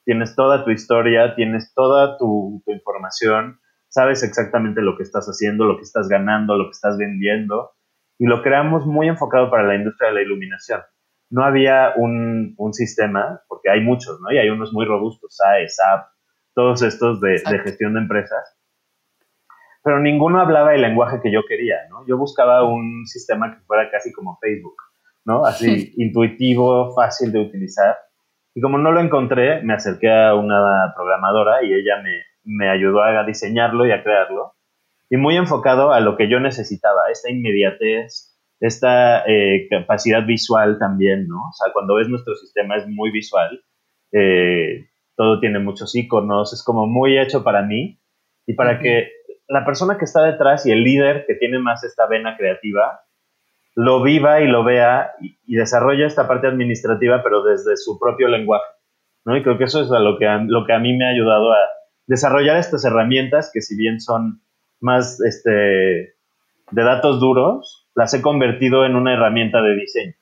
[0.05, 5.77] tienes toda tu historia, tienes toda tu, información, sabes exactamente lo que estás haciendo, lo
[5.77, 7.71] que estás ganando, lo que estás vendiendo,
[8.17, 10.81] y lo creamos muy enfocado para la industria de la iluminación.
[11.29, 14.31] No había un, sistema, porque hay muchos, ¿no?
[14.31, 16.07] Y hay unos muy robustos, SAE, SAP,
[16.55, 18.58] todos estos de, de, gestión de empresas,
[19.83, 22.05] pero ninguno hablaba el lenguaje que yo quería, ¿no?
[22.07, 24.75] Yo buscaba un sistema que fuera casi como Facebook,
[25.25, 25.45] ¿no?
[25.45, 27.95] Así, intuitivo, fácil de utilizar
[28.55, 33.01] y como no lo encontré, me acerqué a una programadora y ella me, me ayudó
[33.03, 34.53] a diseñarlo y a crearlo.
[35.09, 41.27] Y muy enfocado a lo que yo necesitaba, esta inmediatez, esta eh, capacidad visual también,
[41.27, 41.47] ¿no?
[41.47, 43.61] O sea, cuando ves nuestro sistema es muy visual,
[44.11, 47.99] eh, todo tiene muchos iconos, es como muy hecho para mí
[48.45, 49.11] y para que
[49.49, 53.01] la persona que está detrás y el líder que tiene más esta vena creativa
[53.75, 58.65] lo viva y lo vea y, desarrolla esta parte administrativa, pero desde su propio lenguaje.
[59.25, 59.35] ¿no?
[59.35, 61.51] Y creo que eso es lo que, a, lo que a mí me ha ayudado
[61.51, 61.57] a
[62.05, 64.41] desarrollar estas herramientas que si bien son
[64.79, 70.13] más este, de datos duros, las he convertido en una herramienta de diseño.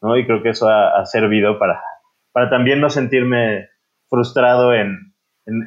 [0.00, 0.16] ¿no?
[0.16, 1.82] Y creo que eso ha, servido para,
[2.32, 3.68] para también no sentirme
[4.08, 5.09] frustrado en,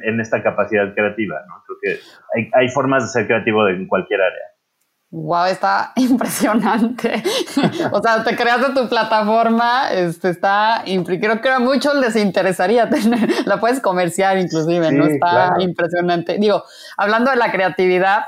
[0.04, 1.40] en, esta capacidad creativa.
[1.48, 1.62] ¿no?
[1.66, 2.00] Creo que
[2.34, 4.54] hay, hay formas de ser creativo en cualquier área.
[5.16, 7.22] Wow, está impresionante.
[7.92, 13.46] o sea, te creaste tu plataforma, este está, creo que a muchos les interesaría tener,
[13.46, 15.06] la puedes comerciar inclusive, ¿no?
[15.06, 16.36] Está impresionante.
[16.38, 16.64] Digo,
[16.96, 18.24] hablando de la creatividad,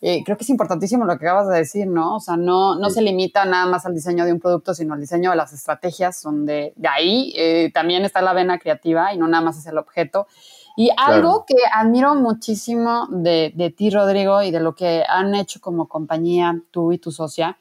[0.00, 2.14] eh, creo que es importantísimo lo que acabas de decir, ¿no?
[2.14, 5.00] O sea, no, no se limita nada más al diseño de un producto, sino al
[5.00, 9.26] diseño de las estrategias, donde de ahí eh, también está la vena creativa y no
[9.26, 10.28] nada más es el objeto.
[10.80, 15.60] Y algo que admiro muchísimo de, de, ti, Rodrigo, y de lo que han hecho
[15.60, 17.58] como compañía, tú y tu socia,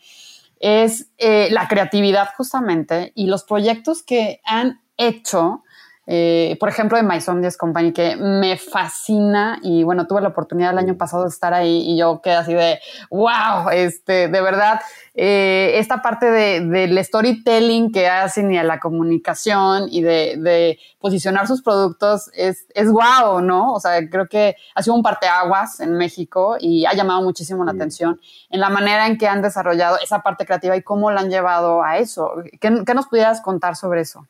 [0.60, 5.64] es eh, la creatividad justamente y los proyectos que han hecho
[6.10, 10.72] eh, por ejemplo, de Maison 10 Company, que me fascina y bueno, tuve la oportunidad
[10.72, 14.80] el año pasado de estar ahí y yo quedé así de, wow, este, de verdad,
[15.14, 21.62] eh, esta parte del storytelling que hacen y a la comunicación y de, posicionar sus
[21.62, 23.74] productos es, es wow, ¿no?
[23.74, 27.74] O sea, creo que ha sido un parteaguas en México y ha llamado muchísimo la
[27.74, 31.30] atención en la manera en que han desarrollado esa parte creativa y cómo la han
[31.30, 32.32] llevado a eso.
[32.60, 34.26] ¿Qué, qué nos pudieras contar sobre eso?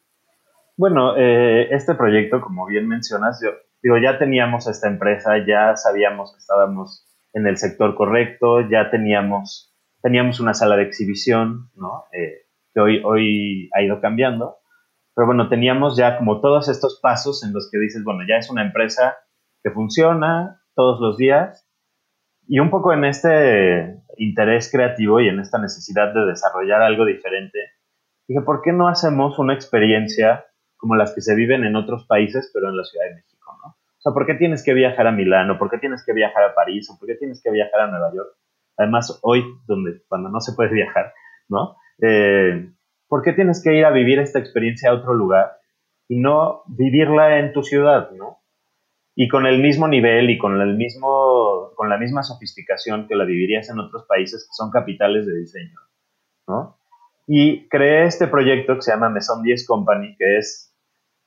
[0.77, 3.49] Bueno, eh, este proyecto, como bien mencionas, yo
[3.81, 9.73] digo, ya teníamos esta empresa, ya sabíamos que estábamos en el sector correcto, ya teníamos
[10.03, 12.05] teníamos una sala de exhibición, ¿no?
[12.13, 14.57] Eh, que hoy, hoy ha ido cambiando,
[15.15, 18.51] pero bueno, teníamos ya como todos estos pasos en los que dices, bueno, ya es
[18.51, 19.17] una empresa
[19.63, 21.67] que funciona todos los días
[22.47, 27.59] y un poco en este interés creativo y en esta necesidad de desarrollar algo diferente,
[28.27, 30.45] dije, ¿por qué no hacemos una experiencia
[30.87, 33.71] como las que se viven en otros países, pero en la Ciudad de México, ¿no?
[33.71, 35.57] O sea, ¿por qué tienes que viajar a Milán?
[35.57, 36.89] por qué tienes que viajar a París?
[36.89, 38.29] ¿O por qué tienes que viajar a Nueva York?
[38.77, 41.13] Además, hoy, donde, cuando no se puede viajar,
[41.49, 41.75] ¿no?
[42.01, 42.71] Eh,
[43.09, 45.57] ¿Por qué tienes que ir a vivir esta experiencia a otro lugar
[46.07, 48.39] y no vivirla en tu ciudad, ¿no?
[49.13, 53.25] Y con el mismo nivel y con el mismo, con la misma sofisticación que la
[53.25, 55.79] vivirías en otros países que son capitales de diseño,
[56.47, 56.77] ¿no?
[57.27, 60.66] Y creé este proyecto que se llama Maison 10 Company, que es,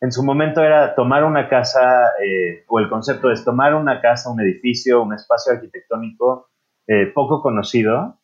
[0.01, 4.31] en su momento era tomar una casa, eh, o el concepto es tomar una casa,
[4.31, 6.49] un edificio, un espacio arquitectónico
[6.87, 8.19] eh, poco conocido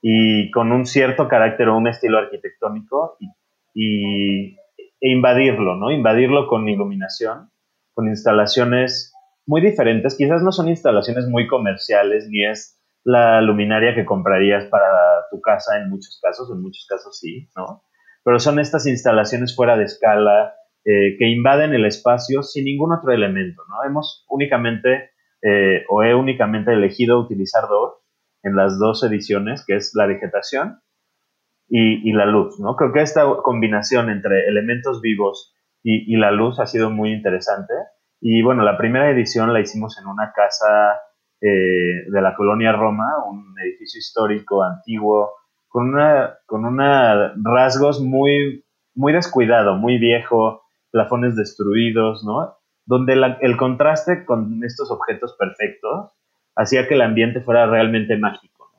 [0.00, 3.18] y con un cierto carácter o un estilo arquitectónico
[3.74, 5.90] y, e invadirlo, ¿no?
[5.90, 7.50] Invadirlo con iluminación,
[7.92, 9.12] con instalaciones
[9.46, 10.16] muy diferentes.
[10.16, 14.88] Quizás no son instalaciones muy comerciales ni es la luminaria que comprarías para
[15.30, 17.82] tu casa en muchos casos, en muchos casos sí, ¿no?
[18.24, 23.12] Pero son estas instalaciones fuera de escala eh, que invaden el espacio sin ningún otro
[23.12, 23.88] elemento, ¿no?
[23.88, 25.10] Hemos únicamente
[25.42, 28.00] eh, o he únicamente elegido utilizar dos
[28.42, 30.80] en las dos ediciones, que es la vegetación
[31.68, 32.76] y, la luz, ¿no?
[32.76, 37.74] Creo que esta combinación entre elementos vivos y, la luz ha sido muy interesante.
[38.20, 41.00] Y bueno, la primera edición la hicimos en una casa
[41.40, 45.32] eh, de la colonia Roma, un edificio histórico antiguo,
[45.68, 50.63] con una, con una rasgos muy, muy descuidado, muy viejo,
[50.94, 52.56] plafones destruidos, ¿no?
[52.86, 56.12] donde el contraste con estos objetos perfectos
[56.54, 58.70] hacía que el ambiente fuera realmente mágico.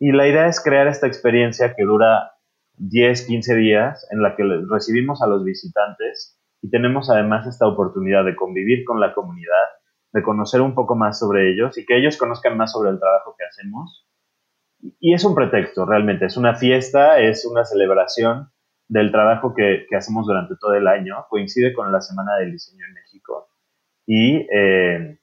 [0.00, 2.32] Y la idea es crear esta experiencia que dura
[2.78, 8.24] 10, 15 días en la que recibimos a los visitantes y tenemos además esta oportunidad
[8.24, 9.68] de convivir con la comunidad,
[10.12, 13.36] de conocer un poco más sobre ellos y que ellos conozcan más sobre el trabajo
[13.38, 14.08] que hacemos.
[14.98, 18.50] Y es un pretexto, realmente, es una fiesta, es una celebración
[18.88, 21.26] del trabajo que, hacemos durante todo el año.
[21.28, 23.48] Coincide con la Semana del Diseño en México.
[24.06, 25.18] Y, eh,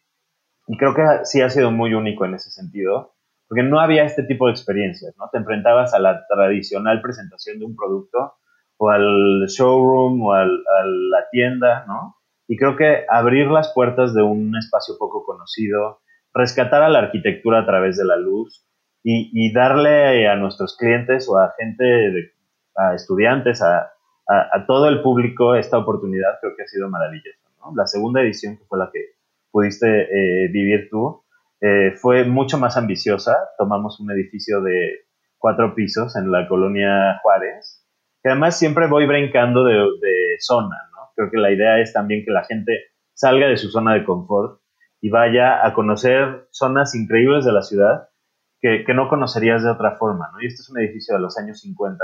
[0.68, 3.14] y creo que sí ha sido muy único en ese sentido,
[3.48, 5.30] porque no había este tipo de experiencias, ¿no?
[5.32, 8.34] Te enfrentabas a la tradicional presentación de un producto
[8.78, 12.16] o al showroom o al, a la tienda, ¿no?
[12.48, 16.02] Y creo que abrir las puertas de un espacio poco conocido,
[16.34, 18.66] rescatar a la arquitectura a través de la luz
[19.04, 22.32] y, y darle a nuestros clientes o a gente de,
[22.80, 23.92] a estudiantes, a,
[24.30, 27.40] a, todo el público esta oportunidad, creo que ha sido maravilloso.
[27.76, 29.00] La segunda edición, que fue la que
[29.52, 31.24] pudiste eh, vivir tú,
[31.62, 33.36] eh, fue mucho más ambiciosa.
[33.58, 35.06] Tomamos un edificio de
[35.38, 37.86] cuatro pisos en la colonia Juárez,
[38.22, 41.10] que además siempre voy brincando de, de zona, ¿no?
[41.16, 42.74] Creo que la idea es también que la gente
[43.14, 44.62] salga de su zona de confort
[45.02, 48.10] y vaya a conocer zonas increíbles de la ciudad
[48.62, 50.42] que, que, no conocerías de otra forma, ¿no?
[50.42, 52.04] Y este es un edificio de los años 50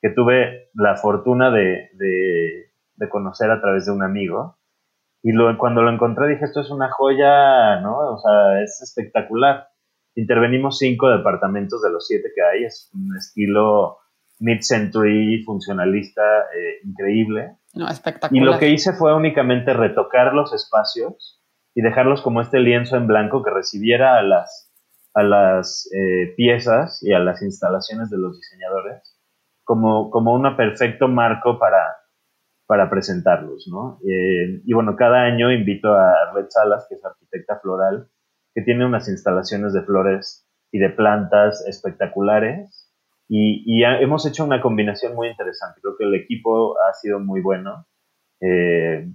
[0.00, 4.58] que tuve la fortuna de, de, conocer a través de un amigo.
[5.22, 7.96] Y lo, cuando lo encontré dije, esto es una joya, ¿no?
[7.96, 9.68] O sea, es espectacular.
[10.14, 13.98] Intervenimos cinco departamentos de los siete que hay, es un estilo
[14.40, 16.22] mid-century, funcionalista,
[16.54, 17.56] eh, increíble.
[17.74, 18.42] No, espectacular.
[18.42, 21.42] Y lo que hice fue únicamente retocar los espacios
[21.74, 24.72] y dejarlos como este lienzo en blanco que recibiera a las,
[25.14, 29.17] a las eh, piezas y a las instalaciones de los diseñadores
[29.68, 31.94] como, como un perfecto marco para,
[32.66, 33.98] para presentarlos, ¿no?
[34.02, 38.08] Eh, y bueno, cada año invito a Red Salas, que es arquitecta floral,
[38.54, 42.90] que tiene unas instalaciones de flores y de plantas espectaculares.
[43.28, 45.82] Y, y hemos hecho una combinación muy interesante.
[45.82, 47.86] Creo que el equipo ha sido muy bueno.
[48.40, 49.06] Eh,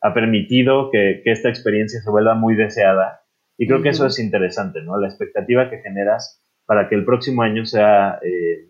[0.00, 3.22] ha permitido que, que, esta experiencia se vuelva muy deseada.
[3.58, 4.96] Y creo que eso es interesante, ¿no?
[4.96, 8.67] La expectativa que generas para que el próximo año sea eh,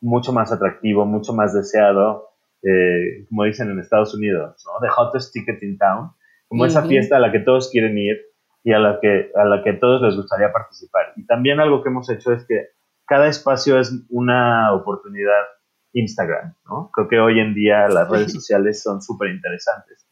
[0.00, 2.28] mucho más atractivo, mucho más deseado,
[2.62, 4.80] eh, como dicen en Estados Unidos, ¿no?
[4.80, 6.10] The hottest ticket in town,
[6.48, 8.16] como esa fiesta a la que todos quieren ir
[8.64, 11.12] y a la que a la que todos les gustaría participar.
[11.16, 12.68] Y también algo que hemos hecho es que
[13.06, 15.44] cada espacio es una oportunidad
[15.92, 16.90] Instagram, ¿no?
[16.92, 20.06] Creo que hoy en día las redes sociales son súper interesantes.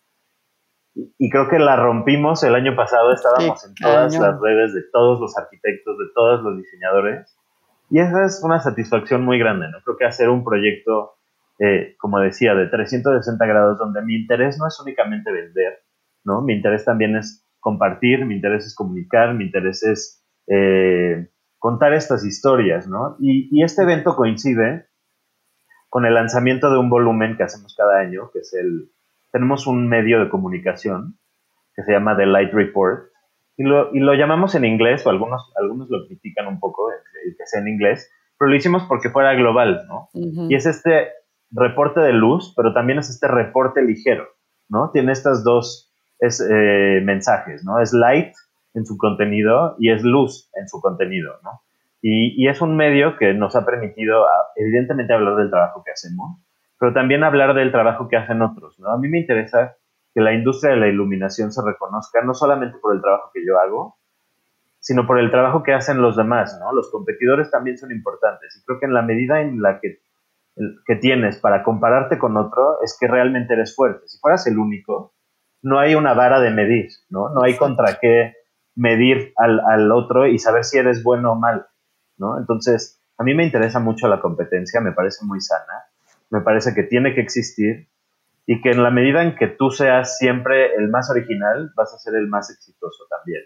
[1.19, 5.21] Y creo que la rompimos el año pasado, estábamos en todas las redes de todos
[5.21, 7.36] los arquitectos, de todos los diseñadores,
[7.91, 9.79] y esa es una satisfacción muy grande, ¿no?
[9.83, 11.17] Creo que hacer un proyecto,
[11.59, 15.79] eh, como decía, de 360 grados, donde mi interés no es únicamente vender,
[16.25, 16.43] ¿no?
[16.43, 22.25] Mi interés también es compartir, mi interés es comunicar, mi interés es eh, contar estas
[22.25, 23.17] historias, ¿no?
[23.21, 24.87] Y, este evento coincide
[25.89, 28.91] con el lanzamiento de un volumen que hacemos cada año, que es el,
[29.33, 31.19] tenemos un medio de comunicación
[31.75, 33.11] que se llama The Light Report,
[33.57, 36.91] y lo, y lo llamamos en inglés, o algunos, algunos lo critican un poco,
[37.25, 40.09] que sea en inglés, pero lo hicimos porque fuera global, ¿no?
[40.13, 41.09] Y es este
[41.51, 44.27] reporte de luz, pero también es este reporte ligero,
[44.69, 44.91] ¿no?
[44.91, 45.91] Tiene estos dos
[46.21, 47.81] eh, mensajes, ¿no?
[47.81, 48.35] Es light
[48.75, 51.63] en su contenido y es luz en su contenido, ¿no?
[52.03, 56.39] Y, es un medio que nos ha permitido, evidentemente, hablar del trabajo que hacemos,
[56.79, 58.91] pero también hablar del trabajo que hacen otros, ¿no?
[58.91, 59.77] A mí me interesa
[60.17, 63.61] que la industria de la iluminación se reconozca no solamente por el trabajo que yo
[63.61, 63.99] hago,
[64.81, 66.73] sino por el trabajo que hacen los demás, ¿no?
[66.73, 69.99] Los competidores también son importantes y creo que en la medida en la que,
[70.87, 74.09] que tienes para compararte con otro es que realmente eres fuerte.
[74.09, 75.13] Si fueras el único,
[75.61, 77.29] no hay una vara de medir, ¿no?
[77.29, 78.33] No hay contra qué
[78.75, 81.67] medir al, al otro y saber si eres bueno o mal,
[82.17, 82.39] ¿no?
[82.39, 85.85] Entonces, a mí me interesa mucho la competencia, me parece muy sana,
[86.31, 87.91] me parece que tiene que existir
[88.47, 91.99] y que en la medida en que tú seas siempre el más original, vas a
[91.99, 93.43] ser el más exitoso también.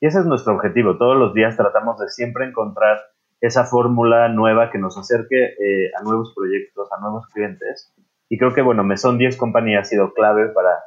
[0.00, 0.96] Y ese es nuestro objetivo.
[0.96, 2.98] Todos los días tratamos de siempre encontrar
[3.42, 7.94] esa fórmula nueva que nos acerque eh, a nuevos proyectos, a nuevos clientes.
[8.30, 10.80] Y creo que, bueno, Mesón 10 Company ha sido clave para,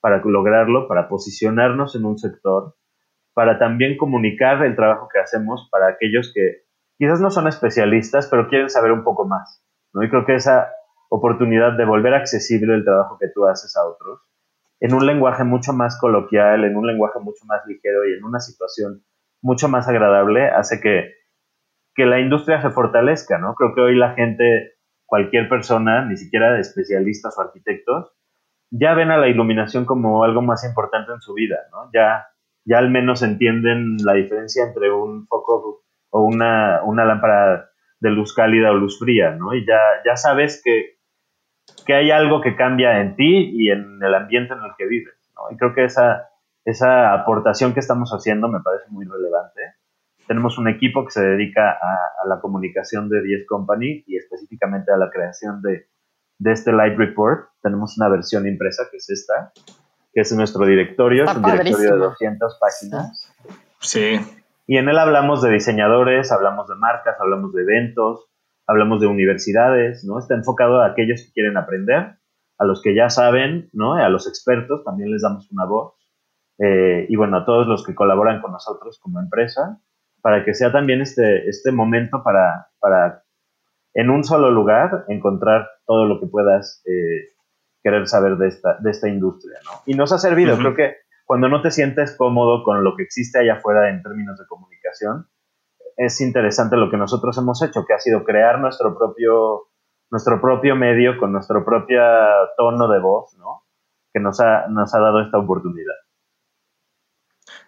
[0.00, 2.74] para lograrlo, para posicionarnos en un sector,
[3.32, 6.64] para también comunicar el trabajo que hacemos para aquellos que
[6.98, 9.64] quizás no son especialistas, pero quieren saber un poco más.
[9.94, 10.02] ¿no?
[10.02, 10.72] Y creo que esa
[11.08, 14.20] oportunidad de volver accesible el trabajo que tú haces a otros
[14.80, 18.40] en un lenguaje mucho más coloquial, en un lenguaje mucho más ligero y en una
[18.40, 19.04] situación
[19.42, 21.14] mucho más agradable, hace que,
[21.94, 23.54] que la industria se fortalezca, ¿no?
[23.54, 24.74] Creo que hoy la gente,
[25.06, 28.12] cualquier persona, ni siquiera de especialistas o arquitectos,
[28.70, 31.90] ya ven a la iluminación como algo más importante en su vida, ¿no?
[31.92, 32.26] Ya,
[32.64, 38.34] ya al menos entienden la diferencia entre un foco o una, una lámpara de luz
[38.34, 39.54] cálida o luz fría, ¿no?
[39.54, 40.97] Y ya, ya sabes que,
[41.88, 45.14] que hay algo que cambia en ti y en el ambiente en el que vives.
[45.34, 45.50] ¿no?
[45.50, 46.28] Y creo que esa,
[46.66, 49.62] esa aportación que estamos haciendo me parece muy relevante.
[50.26, 54.98] Tenemos un equipo que se dedica a, la comunicación de 10 Company y específicamente a
[54.98, 55.86] la creación de,
[56.38, 57.48] de, este Light Report.
[57.62, 59.52] Tenemos una versión impresa que es esta,
[60.12, 63.34] que es nuestro directorio, es un directorio de 200 páginas.
[63.80, 64.20] Sí.
[64.66, 68.27] Y en él hablamos de diseñadores, hablamos de marcas, hablamos de eventos,
[68.68, 70.18] hablamos de universidades, ¿no?
[70.18, 72.18] Está enfocado a aquellos que quieren aprender,
[72.58, 73.94] a los que ya saben, ¿no?
[73.94, 75.94] A los expertos también les damos una voz.
[76.58, 79.80] Eh, y bueno, a todos los que colaboran con nosotros como empresa,
[80.20, 83.22] para que sea también este, este momento para, para,
[83.94, 87.30] en un solo lugar, encontrar todo lo que puedas eh,
[87.82, 89.80] querer saber de esta, de esta industria, ¿no?
[89.86, 93.38] Y nos ha servido, creo que cuando no te sientes cómodo con lo que existe
[93.38, 95.26] allá afuera en términos de comunicación,
[95.98, 99.64] es interesante lo que nosotros hemos hecho, que ha sido crear nuestro propio,
[100.10, 102.00] nuestro propio medio con nuestro propio
[102.56, 103.64] tono de voz, ¿no?
[104.14, 105.94] Que nos ha, nos ha dado esta oportunidad.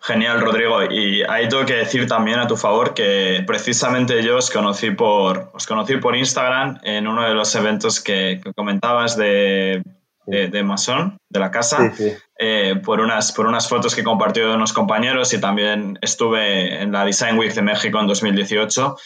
[0.03, 0.85] Genial, Rodrigo.
[0.85, 5.51] Y ahí tengo que decir también a tu favor que precisamente yo os conocí por,
[5.53, 9.83] os conocí por Instagram en uno de los eventos que comentabas de
[10.31, 11.93] de, de Mason, de la casa,
[12.39, 16.93] eh, por, unas, por unas fotos que compartió de unos compañeros y también estuve en
[16.93, 18.97] la Design Week de México en 2018.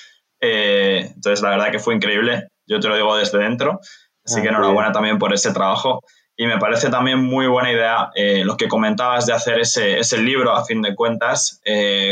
[0.41, 2.49] Eh, entonces, la verdad que fue increíble.
[2.67, 3.81] Yo te lo digo desde dentro.
[4.25, 6.01] Así que ah, enhorabuena también por ese trabajo.
[6.37, 10.19] Y me parece también muy buena idea eh, lo que comentabas de hacer ese, ese
[10.19, 11.61] libro, a fin de cuentas,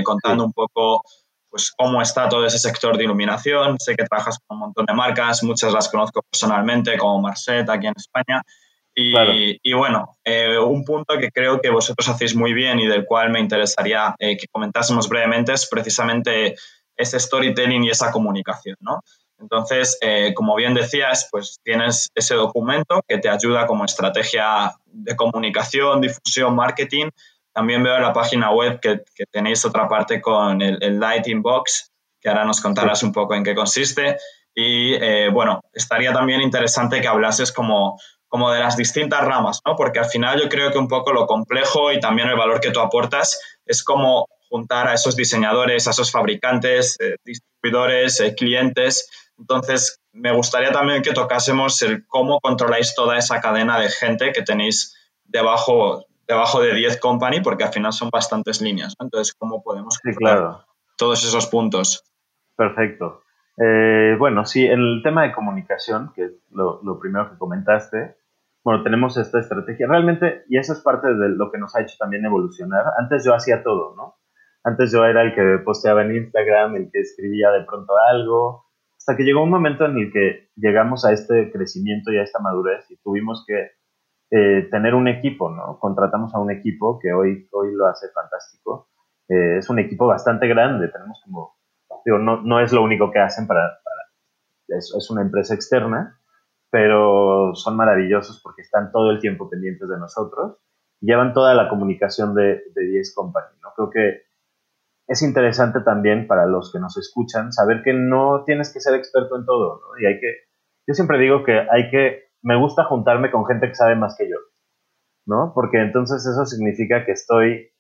[0.04, 1.02] contando un poco
[1.52, 3.78] pues, cómo está todo ese sector de iluminación.
[3.78, 7.86] Sé que trabajas con un montón de marcas, muchas las conozco personalmente, como Marset aquí
[7.86, 8.42] en España.
[8.94, 13.30] Y, bueno, eh, un punto que creo que vosotros hacéis muy bien y del cual
[13.30, 16.56] me interesaría eh, que comentásemos brevemente es precisamente
[16.96, 19.00] ese storytelling y esa comunicación, ¿no?
[19.38, 25.16] Entonces, eh, como bien decías, pues tienes ese documento que te ayuda como estrategia de
[25.16, 27.08] comunicación, difusión, marketing.
[27.52, 29.00] También veo en la página web que,
[29.32, 31.90] tenéis otra parte con el, el, Lighting Box,
[32.20, 34.16] que ahora nos contarás un poco en qué consiste.
[34.54, 34.96] Y
[35.30, 37.98] bueno, estaría también interesante que hablases como
[38.32, 39.76] como de las distintas ramas, ¿no?
[39.76, 42.70] Porque al final yo creo que un poco lo complejo y también el valor que
[42.70, 49.10] tú aportas es como juntar a esos diseñadores, a esos fabricantes, eh, distribuidores, eh, clientes.
[49.36, 54.40] Entonces, me gustaría también que tocásemos el cómo controláis toda esa cadena de gente que
[54.40, 58.94] tenéis debajo, debajo de 10 company, porque al final son bastantes líneas.
[58.98, 60.64] Entonces, ¿cómo podemos sí, claro.
[60.96, 62.02] todos esos puntos?
[62.56, 63.24] Perfecto.
[63.58, 68.21] Eh, bueno, sí, el tema de comunicación, que es lo, lo primero que comentaste,
[68.64, 69.86] bueno, tenemos esta estrategia.
[69.88, 72.84] Realmente, y eso es parte de lo que nos ha hecho también evolucionar.
[72.98, 74.16] Antes yo hacía todo, ¿no?
[74.64, 79.16] Antes yo era el que posteaba en Instagram, el que escribía de pronto algo, hasta
[79.16, 82.88] que llegó un momento en el que llegamos a este crecimiento y a esta madurez
[82.88, 83.72] y tuvimos que
[84.30, 85.78] eh, tener un equipo, ¿no?
[85.80, 88.88] Contratamos a un equipo que hoy, hoy lo hace fantástico.
[89.28, 91.56] Eh, es un equipo bastante grande, tenemos como,
[92.04, 96.20] digo, no, no es lo único que hacen para, para es, es, una empresa externa,
[96.72, 100.56] pero son maravillosos porque están todo el tiempo pendientes de nosotros
[101.02, 103.74] y llevan toda la comunicación de, de 10 Company, ¿no?
[103.76, 104.22] Creo que
[105.06, 109.36] es interesante también para los que nos escuchan saber que no tienes que ser experto
[109.36, 109.82] en todo.
[110.00, 110.34] Y hay que,
[110.88, 114.30] yo siempre digo que hay que, me gusta juntarme con gente que sabe más que
[114.30, 114.38] yo,
[115.26, 115.52] ¿no?
[115.54, 117.70] Porque entonces eso significa que estoy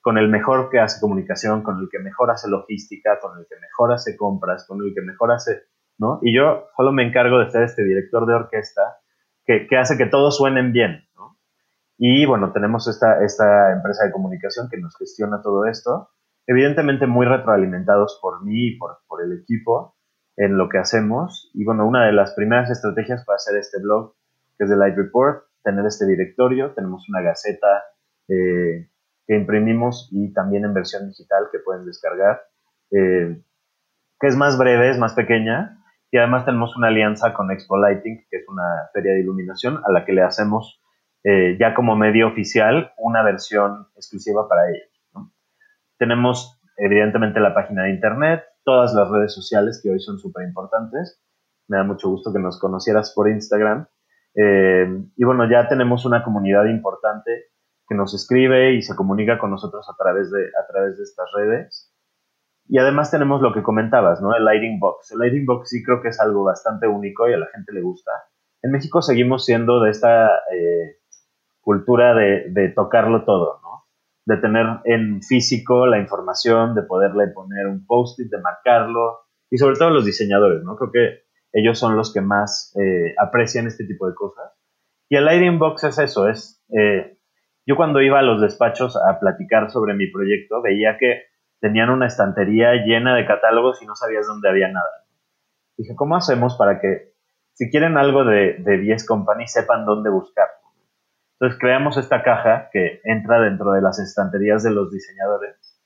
[0.00, 3.56] con el mejor que hace comunicación, con el que mejor hace logística, con el que
[3.56, 5.64] mejor hace compras, con el que mejor hace,
[5.98, 6.20] ¿no?
[6.22, 8.98] Y yo solo me encargo de ser este director de orquesta
[9.44, 11.04] que, que hace que todos suenen bien.
[12.00, 16.10] Y bueno, tenemos esta, esta empresa de comunicación que nos gestiona todo esto
[16.48, 19.94] evidentemente muy retroalimentados por mí y por, por, el equipo
[20.36, 21.50] en lo que hacemos.
[21.54, 24.14] Y bueno, una de las primeras estrategias fue hacer este blog,
[24.56, 27.84] que es de Light Report, tener este directorio, tenemos una gaceta
[28.28, 28.88] eh,
[29.26, 32.40] que imprimimos y también en versión digital que pueden descargar,
[32.92, 33.42] eh,
[34.18, 38.26] que es más breve, es más pequeña, y además tenemos una alianza con Expo Lighting,
[38.30, 40.80] que es una feria de iluminación a la que le hacemos
[41.24, 44.88] eh, ya como medio oficial una versión exclusiva para ellos.
[45.98, 51.20] Tenemos evidentemente la página de internet, todas las redes sociales que hoy son súper importantes.
[51.66, 53.86] Me da mucho gusto que nos conocieras por Instagram.
[54.34, 54.86] Eh,
[55.16, 57.48] y bueno, ya tenemos una comunidad importante
[57.88, 61.26] que nos escribe y se comunica con nosotros a través de, a través de estas
[61.34, 61.87] redes.
[62.68, 64.34] Y además tenemos lo que comentabas, ¿no?
[64.36, 65.12] El Lighting Box.
[65.12, 67.80] El Lighting Box sí creo que es algo bastante único y a la gente le
[67.80, 68.10] gusta.
[68.62, 70.98] En México seguimos siendo de esta eh,
[71.60, 73.68] cultura de, de tocarlo todo, ¿no?
[74.28, 79.76] de tener en físico la información, de poderle poner un post-it, de marcarlo, y sobre
[79.76, 80.76] todo los diseñadores, ¿no?
[80.76, 84.52] Creo que ellos son los que más eh, aprecian este tipo de cosas.
[85.08, 86.62] Y el Lighting Box es eso, es...
[86.76, 87.16] Eh,
[87.66, 91.22] yo cuando iba a los despachos a platicar sobre mi proyecto, veía que
[91.60, 95.04] tenían una estantería llena de catálogos y no sabías dónde había nada.
[95.76, 97.12] Dije, ¿cómo hacemos para que
[97.54, 100.48] si quieren algo de, de 10 Company sepan dónde buscar?
[101.34, 105.80] Entonces creamos esta caja que entra dentro de las estanterías de los diseñadores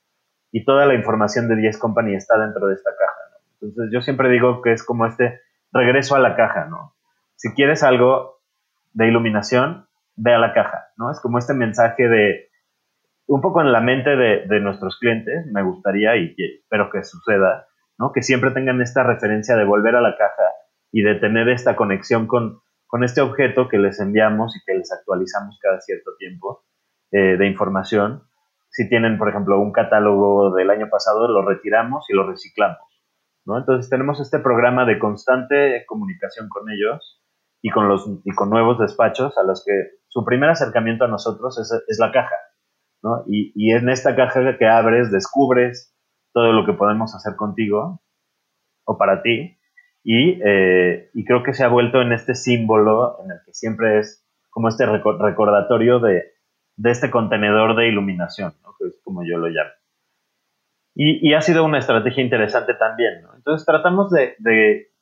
[0.51, 3.23] y toda la información de 10 Company está dentro de esta caja.
[3.61, 5.41] Entonces yo siempre digo que es como este
[5.73, 6.95] regreso a la caja, ¿no?
[7.37, 8.41] Si quieres algo
[8.93, 11.11] de iluminación, ve a la caja, ¿no?
[11.11, 12.51] Es como este mensaje de
[13.33, 17.66] un poco en la mente de, de nuestros clientes, me gustaría y espero que suceda,
[17.99, 18.12] ¿no?
[18.12, 20.53] Que siempre tengan esta referencia de volver a la caja
[20.93, 24.93] y de tener esta conexión con, con este objeto que les enviamos y que les
[24.93, 26.66] actualizamos cada cierto tiempo
[27.11, 28.24] eh, de información.
[28.68, 32.87] Si tienen, por ejemplo, un catálogo del año pasado, lo retiramos y lo reciclamos.
[33.47, 33.57] ¿no?
[33.57, 37.22] Entonces tenemos este programa de constante comunicación con ellos
[37.62, 39.72] y con, los, y con nuevos despachos a los que
[40.09, 42.37] su primer acercamiento a nosotros es, es la caja.
[43.03, 43.25] ¿No?
[43.27, 45.95] Y, y en esta caja que abres, descubres
[46.33, 48.03] todo lo que podemos hacer contigo
[48.85, 49.59] o para ti
[50.05, 54.27] eh, y, creo que se ha vuelto en este símbolo en el que siempre es
[54.51, 56.25] como este recordatorio de,
[56.85, 59.71] este contenedor de iluminación, que es como yo lo llamo.
[60.95, 63.25] Y, ha sido una estrategia interesante también.
[63.35, 64.37] Entonces tratamos de,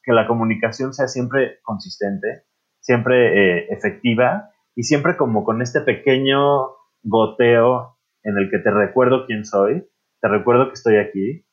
[0.03, 2.45] que la comunicación sea siempre consistente,
[2.79, 6.69] siempre eh, efectiva y siempre como con este pequeño
[7.03, 9.87] goteo en el que te recuerdo quién soy,
[10.21, 11.45] te recuerdo que estoy aquí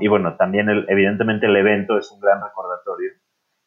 [0.00, 3.12] y bueno, también evidentemente el evento es un gran recordatorio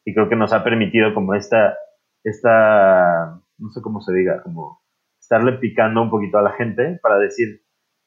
[0.03, 1.77] y creo que nos ha permitido como esta,
[2.23, 4.81] esta, no sé cómo se diga, como
[5.19, 7.61] estarle picando un poquito a la gente para decir,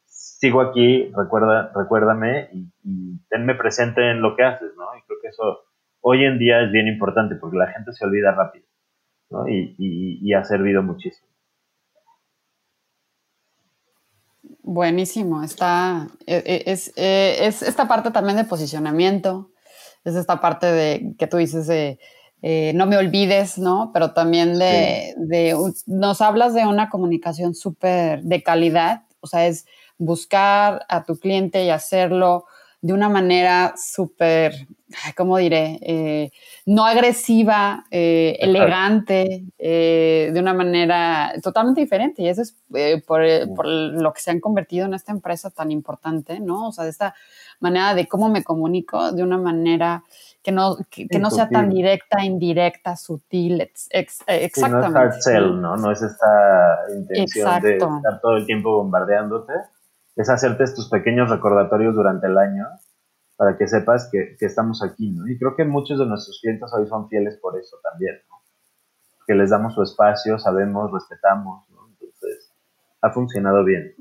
[0.05, 2.71] sigo aquí, recuerda, recuérdame y,
[3.31, 4.85] tenme presente en lo que haces, ¿no?
[4.97, 5.61] Y creo que eso
[6.01, 8.67] hoy en día es bien importante porque la gente se olvida rápido,
[9.31, 9.49] ¿no?
[9.49, 11.34] y ha servido muchísimo.
[14.67, 19.51] Buenísimo, está, e, e, es, e, es, esta parte también de posicionamiento,
[20.05, 21.99] es esta parte de que tú dices de
[22.41, 23.91] eh, no me olvides, ¿no?
[23.93, 25.55] Pero también de, de
[25.87, 29.67] nos hablas de una comunicación súper de calidad, o sea, es
[29.99, 32.47] buscar a tu cliente y hacerlo
[32.85, 34.53] de una manera súper,
[35.17, 35.79] ¿cómo diré?
[35.81, 36.31] Eh,
[36.67, 42.21] no agresiva, eh, elegante, eh, de una manera totalmente diferente.
[42.21, 42.55] Y eso es
[43.07, 43.23] por,
[43.57, 46.69] por, lo que se han convertido en esta empresa tan importante, ¿no?
[46.69, 47.15] O sea, de esta
[47.59, 50.05] manera de cómo me comunico, de una manera
[50.43, 54.69] que no, que, no sea tan directa, indirecta, sutil, exactamente.
[54.69, 55.79] no es hard sell, ¿no?
[55.79, 59.55] No es esta intención de estar todo el tiempo bombardeándote
[60.17, 62.67] es hacerte estos pequeños recordatorios durante el año
[63.37, 65.27] para que sepas que, estamos aquí, ¿no?
[65.27, 68.37] Y creo que muchos de nuestros clientes hoy son fieles por eso también, ¿no?
[69.27, 71.89] Que les damos su espacio, sabemos, respetamos, ¿no?
[71.89, 72.53] Entonces,
[73.01, 73.95] ha funcionado bien.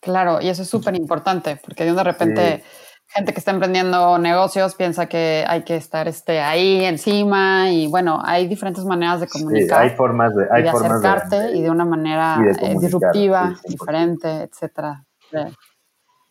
[0.00, 2.64] Claro, y eso es súper importante, porque de repente
[3.08, 8.20] gente que está emprendiendo negocios piensa que hay que estar este, ahí encima y bueno,
[8.24, 9.82] hay diferentes maneras de comunicar.
[9.82, 15.04] hay formas de, hay acercarte y de una manera eh, disruptiva, diferente, etcétera.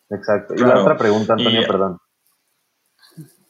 [0.10, 0.54] Exacto.
[0.56, 1.98] Y la otra pregunta, Antonio, perdón.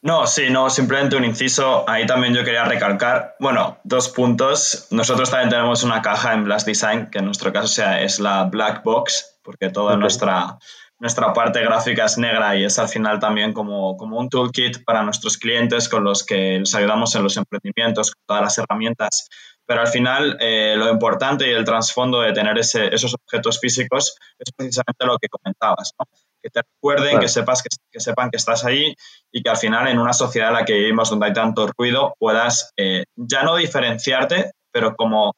[0.02, 1.84] No, sí, no, simplemente un inciso.
[1.88, 4.86] Ahí también yo quería recalcar, bueno, dos puntos.
[4.92, 8.44] Nosotros también tenemos una caja en Blast Design, que en nuestro caso sea, es la
[8.44, 10.58] Black Box, porque toda nuestra,
[11.00, 15.02] nuestra parte gráfica es negra y es al final también como, como un toolkit para
[15.02, 19.28] nuestros clientes con los que les ayudamos en los emprendimientos, con todas las herramientas.
[19.66, 24.16] Pero al final, eh, lo importante y el trasfondo de tener ese, esos objetos físicos
[24.38, 26.06] es precisamente lo que comentabas, ¿no?
[26.46, 28.94] que te recuerden, que, sepas, que, sepan que estás ahí
[29.32, 32.14] y que al final en una sociedad en la que vivimos donde hay tanto ruido
[32.18, 35.34] puedas eh, ya no diferenciarte, pero como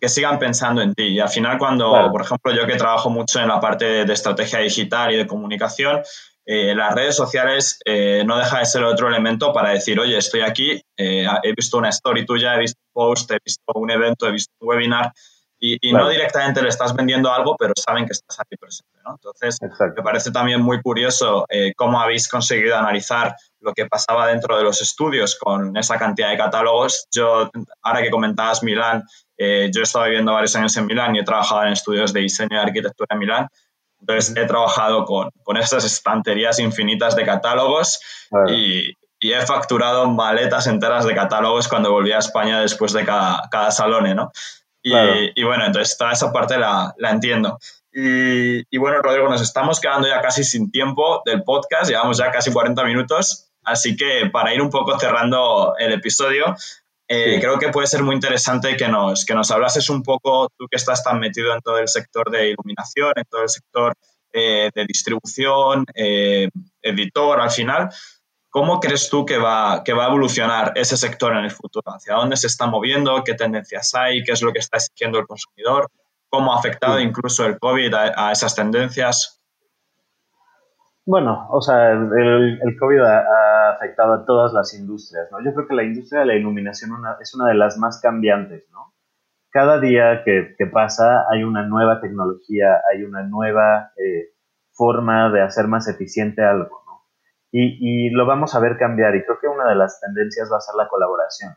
[0.00, 1.08] que sigan pensando en ti.
[1.08, 4.60] Y al final cuando, por ejemplo, yo que trabajo mucho en la parte de, estrategia
[4.60, 6.02] digital y de comunicación,
[6.46, 10.40] eh, las redes sociales eh, no deja de ser otro elemento para decir, oye, estoy
[10.40, 14.52] aquí, he visto una story tuya, he visto post, he visto un evento, he visto
[14.60, 15.12] un webinar
[15.60, 18.96] y, no directamente le estás vendiendo algo, pero saben que estás aquí presente.
[19.04, 19.12] ¿no?
[19.14, 19.58] Entonces,
[19.96, 24.62] me parece también muy curioso eh, cómo habéis conseguido analizar lo que pasaba dentro de
[24.62, 27.08] los estudios con esa cantidad de catálogos.
[27.10, 27.50] Yo,
[27.82, 29.02] ahora que comentabas Milán,
[29.36, 32.20] eh, yo he estado viviendo varios años en Milán y he trabajado en estudios de
[32.20, 33.48] diseño y arquitectura en Milán.
[34.00, 37.98] Entonces, he trabajado con, con esas estanterías infinitas de catálogos
[38.48, 43.48] y, y, he facturado maletas enteras de catálogos cuando volví a España después de cada,
[43.50, 44.32] cada salón, ¿no?
[44.82, 47.58] Y, bueno, entonces toda esa parte la, la entiendo.
[47.92, 52.30] Y, y, bueno, Rodrigo, nos estamos quedando ya casi sin tiempo del podcast, llevamos ya
[52.30, 56.54] casi 40 minutos, así que para ir un poco cerrando el episodio,
[57.10, 60.66] eh, creo que puede ser muy interesante que nos, que nos hablases un poco, tú
[60.70, 63.94] que estás tan metido en todo el sector de iluminación, en todo el sector
[64.30, 66.50] eh, de distribución, eh,
[66.82, 67.88] editor al final,
[68.50, 71.84] ¿Cómo crees tú que va, que va a evolucionar ese sector en el futuro?
[71.86, 73.22] ¿Hacia dónde se está moviendo?
[73.24, 74.22] ¿Qué tendencias hay?
[74.24, 75.88] ¿Qué es lo que está exigiendo el consumidor?
[76.30, 79.42] ¿Cómo ha afectado incluso el COVID a, esas tendencias?
[81.04, 85.38] Bueno, o sea, el, el COVID ha, afectado a todas las industrias, ¿no?
[85.44, 86.90] Yo creo que la industria de la iluminación
[87.20, 88.94] es una de las más cambiantes, ¿no?
[89.50, 94.34] Cada día que, pasa hay una nueva tecnología, hay una nueva eh,
[94.72, 96.82] forma de hacer más eficiente algo,
[97.50, 100.60] y, lo vamos a ver cambiar y creo que una de las tendencias va a
[100.60, 101.54] ser la colaboración.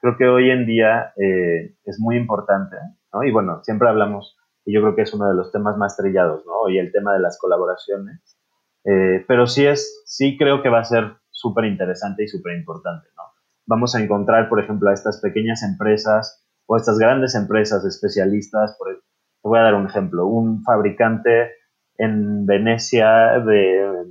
[0.00, 2.76] Creo que hoy en día eh, es muy importante,
[3.12, 3.22] ¿no?
[3.22, 6.44] Y bueno, siempre hablamos, y yo creo que es uno de los temas más trillados,
[6.44, 6.52] ¿no?
[6.62, 8.36] Hoy el tema de las colaboraciones.
[8.84, 13.08] Eh, pero sí es, sí creo que va a ser súper interesante y súper importante,
[13.16, 13.22] ¿no?
[13.66, 18.88] Vamos a encontrar, por ejemplo, a estas pequeñas empresas o estas grandes empresas especialistas, por,
[18.92, 21.52] te voy a dar un ejemplo, un fabricante
[21.96, 24.01] en Venecia de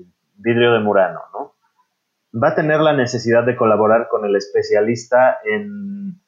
[0.42, 1.54] vidrio de Murano, ¿no?
[2.42, 6.22] Va a tener la necesidad de colaborar con el especialista en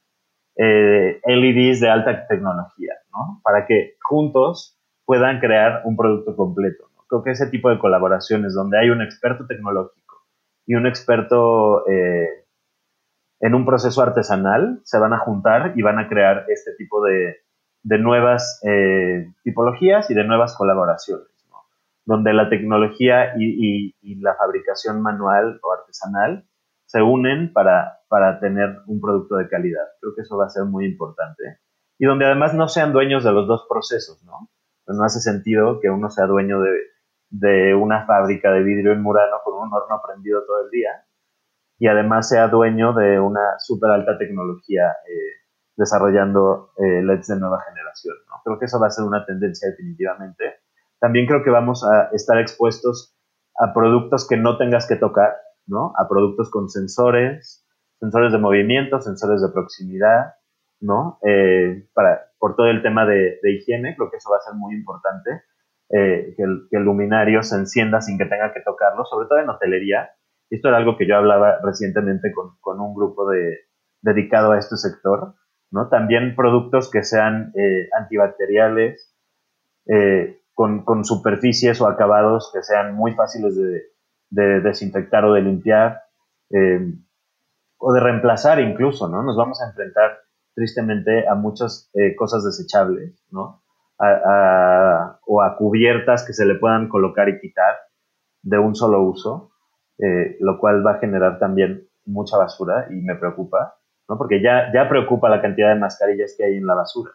[0.55, 3.41] eh, LEDs de alta tecnología, ¿no?
[3.43, 6.89] Para que juntos puedan crear un producto completo.
[7.07, 10.25] Creo que ese tipo de colaboraciones donde hay un experto tecnológico
[10.65, 12.27] y un experto eh,
[13.39, 17.37] en un proceso artesanal se van a juntar y van a crear este tipo de,
[17.83, 21.32] nuevas eh, tipologías y de nuevas colaboraciones
[22.05, 26.45] donde la tecnología y, la fabricación manual o artesanal
[26.85, 29.83] se unen para, para, tener un producto de calidad.
[29.99, 31.59] Creo que eso va a ser muy importante.
[31.97, 34.49] Y donde además no sean dueños de los dos procesos, ¿no?
[34.85, 36.71] Pues no hace sentido que uno sea dueño de,
[37.29, 41.05] de, una fábrica de vidrio en Murano con un horno prendido todo el día
[41.79, 45.43] y además sea dueño de una súper alta tecnología eh,
[45.75, 48.41] desarrollando eh, LEDs de nueva generación, ¿no?
[48.43, 50.62] Creo que eso va a ser una tendencia definitivamente
[51.03, 53.13] también creo que vamos a estar expuestos
[53.59, 55.35] a productos que no tengas que tocar,
[55.67, 55.91] ¿no?
[55.97, 57.67] A productos con sensores,
[57.99, 60.35] sensores de movimiento, sensores de proximidad,
[60.79, 61.19] ¿no?
[61.27, 64.75] Eh, para, por todo el tema de, higiene, creo que eso va a ser muy
[64.75, 65.43] importante,
[65.89, 70.09] eh, que, el, luminario se encienda sin que tenga que tocarlo, sobre todo en hotelería.
[70.49, 73.57] Esto era algo que yo hablaba recientemente con, con un grupo de,
[74.01, 75.35] dedicado a este sector,
[75.69, 75.89] ¿no?
[75.89, 79.13] También productos que sean eh, antibacteriales,
[79.87, 86.01] eh, con, superficies o acabados que sean muy fáciles de, desinfectar o de limpiar
[86.49, 86.93] eh,
[87.77, 89.23] o de reemplazar incluso, ¿no?
[89.23, 90.19] Nos vamos a enfrentar
[90.55, 93.61] tristemente a muchas eh, cosas desechables, ¿no?
[95.27, 97.75] o a cubiertas que se le puedan colocar y quitar
[98.41, 99.51] de un solo uso,
[99.97, 103.75] eh, lo cual va a generar también mucha basura y me preocupa,
[104.09, 104.17] ¿no?
[104.17, 107.11] Porque ya, ya preocupa la cantidad de mascarillas que hay en la basura,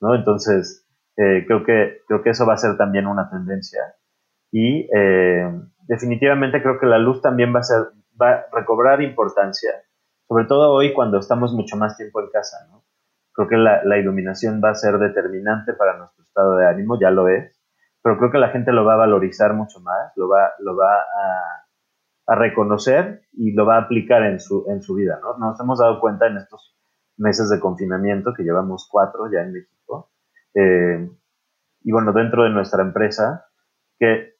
[0.00, 0.14] ¿no?
[0.14, 0.87] Entonces,
[1.18, 3.80] eh, creo, que, creo que eso va a ser también una tendencia
[4.52, 5.50] y eh,
[5.88, 9.72] definitivamente creo que la luz también va a, recobrar importancia,
[10.28, 12.84] sobre todo hoy cuando estamos mucho más tiempo en casa, ¿no?
[13.32, 17.10] Creo que la, la iluminación va a ser determinante para nuestro estado de ánimo, ya
[17.10, 17.60] lo es,
[18.00, 20.98] pero creo que la gente lo va a valorizar mucho más, lo va, lo va
[20.98, 21.66] a,
[22.28, 25.36] a reconocer y lo va a aplicar en su, en su vida, ¿no?
[25.38, 26.76] Nos hemos dado cuenta en estos
[27.16, 30.12] meses de confinamiento, que llevamos cuatro ya en México,
[30.58, 31.10] eh,
[31.82, 33.46] y bueno, dentro de nuestra empresa,
[33.98, 34.34] que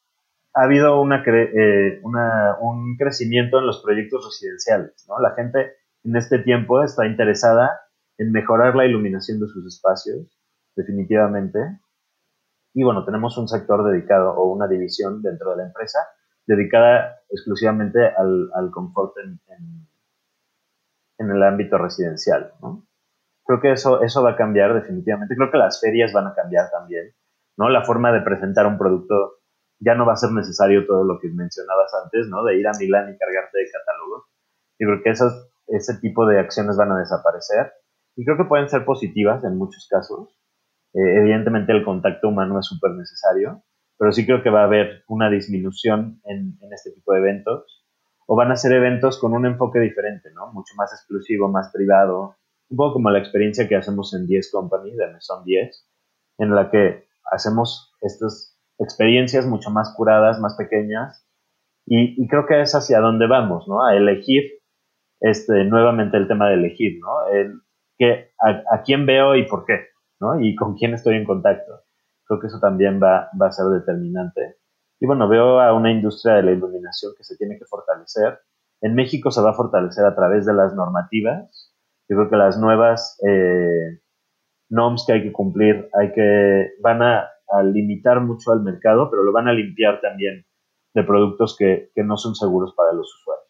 [0.55, 5.21] ha habido eh, un crecimiento en los proyectos residenciales, ¿no?
[5.21, 5.73] La gente
[6.05, 7.81] en este tiempo está interesada
[8.19, 10.41] en mejorar la iluminación de sus espacios,
[10.75, 11.59] definitivamente.
[12.75, 15.99] Y bueno, tenemos un sector dedicado o una división dentro de la empresa
[16.47, 19.39] dedicada exclusivamente al, al confort en,
[21.19, 22.53] en, el ámbito residencial.
[22.63, 22.88] ¿no?
[23.49, 25.35] Creo que eso, eso va a cambiar definitivamente.
[25.35, 27.15] Creo que las ferias van a cambiar también.
[27.57, 27.71] ¿no?
[27.71, 29.39] La forma de presentar un producto
[29.81, 32.45] ya no va a ser necesario todo lo que mencionabas antes, ¿no?
[32.45, 34.25] De ir a Milán y cargarte de catálogos.
[34.79, 37.73] Yo creo que esos, ese tipo de acciones van a desaparecer
[38.17, 40.37] y creo que pueden ser positivas en muchos casos.
[40.93, 43.63] Eh, evidentemente el contacto humano es súper necesario,
[43.97, 47.87] pero sí creo que va a haber una disminución en, este tipo de eventos,
[48.27, 50.53] o van a ser eventos con un enfoque diferente, ¿no?
[50.53, 52.37] Mucho más exclusivo, más privado,
[52.71, 55.89] un poco como la experiencia que hacemos en 10 Company, de Maison 10,
[56.39, 61.25] en la que hacemos estas experiencias mucho más curadas, más pequeñas,
[61.91, 63.83] y, creo que es hacia donde vamos, ¿no?
[63.83, 64.43] A elegir,
[65.21, 67.29] este, nuevamente el tema de elegir, ¿no?
[67.33, 67.63] El,
[67.97, 69.87] que, a, a quién veo y por qué,
[70.21, 70.39] ¿no?
[70.39, 71.85] Y con quién estoy en contacto.
[72.27, 74.59] Creo que eso también va, va a ser determinante.
[75.01, 78.39] Y bueno, veo a una industria de la iluminación que se tiene que fortalecer.
[78.83, 81.68] En México se va a fortalecer a través de las normativas.
[82.09, 84.01] Yo creo que las nuevas eh,
[84.71, 87.29] norms que hay que cumplir hay que, van a,
[87.73, 90.45] limitar mucho al mercado, pero lo van a limpiar también
[90.93, 93.49] de productos que, que no son seguros para los usuarios.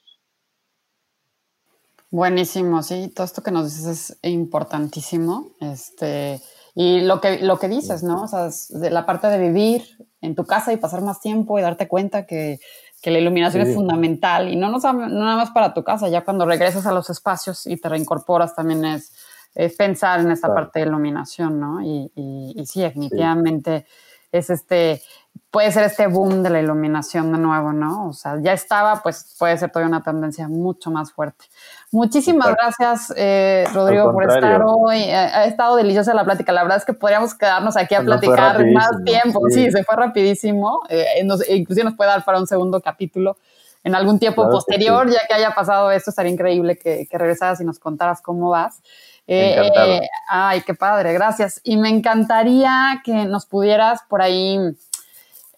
[2.11, 5.51] Buenísimo, sí, todo esto que nos dices es importantísimo.
[5.61, 6.41] Este,
[6.75, 8.23] y lo que, lo que dices, ¿no?
[8.23, 9.83] O sea, de la parte de vivir
[10.21, 12.61] en tu casa y pasar más tiempo y darte cuenta que,
[13.01, 16.47] que la iluminación es fundamental y no, no, nada más para tu casa, ya cuando
[16.47, 19.13] regresas a los espacios y te reincorporas también es,
[19.55, 21.81] es pensar en esta parte de iluminación, ¿no?
[21.81, 23.87] Y, y, sí, definitivamente
[24.33, 25.03] es este,
[25.51, 28.09] puede ser este boom de la iluminación de nuevo, ¿no?
[28.09, 31.47] O sea, ya estaba, pues puede ser todavía una tendencia mucho más fuerte.
[31.91, 35.05] Muchísimas gracias, eh, Rodrigo, por estar hoy.
[35.05, 36.53] Ha estado deliciosa la plática.
[36.53, 39.41] La verdad es que podríamos quedarnos aquí a platicar más tiempo.
[39.49, 39.71] Sí.
[39.71, 40.81] se fue rapidísimo.
[40.91, 43.39] Eh, nos, inclusive nos puede dar para un segundo capítulo
[43.85, 47.65] en algún tiempo posterior, ya que haya pasado esto, estaría increíble que, que regresaras y
[47.65, 48.83] nos contaras cómo vas.
[49.31, 51.61] Eh, ay, qué padre, gracias.
[51.63, 54.59] Y me encantaría que nos pudieras por ahí,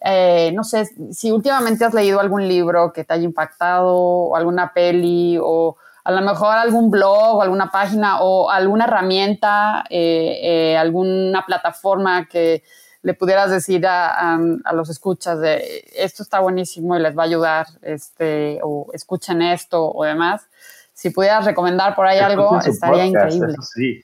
[0.01, 4.73] eh, no sé, si últimamente has leído algún libro que te haya impactado, o alguna
[4.75, 11.47] peli, o a lo mejor algún blog, o alguna página, o alguna herramienta, eh, alguna
[11.47, 12.65] plataforma que
[13.03, 17.27] le pudieras decir a, a, los escuchas de esto está buenísimo y les va a
[17.27, 20.43] ayudar, este, o escuchen esto o demás
[21.01, 23.55] si pudieras recomendar por ahí algo, estaría increíble.
[23.75, 24.03] sí,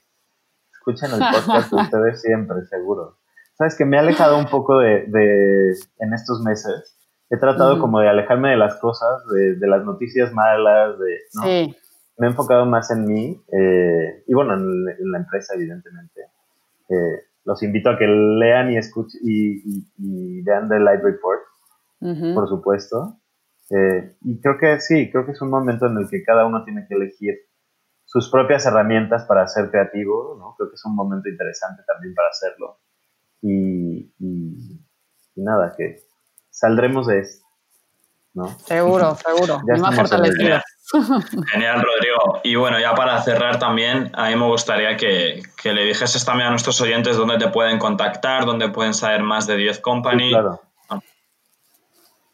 [0.73, 3.19] escuchen el podcast ustedes siempre, seguro.
[3.55, 6.97] Sabes que me he alejado un poco de, de en estos meses.
[7.29, 11.17] He tratado como de alejarme de las cosas, de, de las noticias malas, de...
[11.29, 11.75] Sí.
[12.17, 16.21] Me he enfocado más en mí eh, y bueno, en, la empresa, evidentemente.
[16.89, 21.41] Eh, los invito a que lean y escuchen y, y, vean The Live Report,
[22.33, 23.19] por supuesto.
[23.69, 26.63] Eh, y creo que sí, creo que es un momento en el que cada uno
[26.63, 27.35] tiene que elegir
[28.05, 30.55] sus propias herramientas para ser creativo, ¿no?
[30.57, 32.79] Creo que es un momento interesante también para hacerlo.
[33.41, 34.11] Y,
[35.35, 35.97] nada, que
[36.49, 37.45] saldremos de esto,
[38.33, 38.47] ¿no?
[38.59, 39.59] Seguro, seguro.
[39.75, 40.59] y más fortalecido.
[41.51, 42.39] Genial, Rodrigo.
[42.43, 46.47] Y bueno, ya para cerrar también, a mí me gustaría que, que le dijeses también
[46.47, 50.29] a nuestros oyentes dónde te pueden contactar, dónde pueden saber más de 10 Company.
[50.29, 50.61] claro.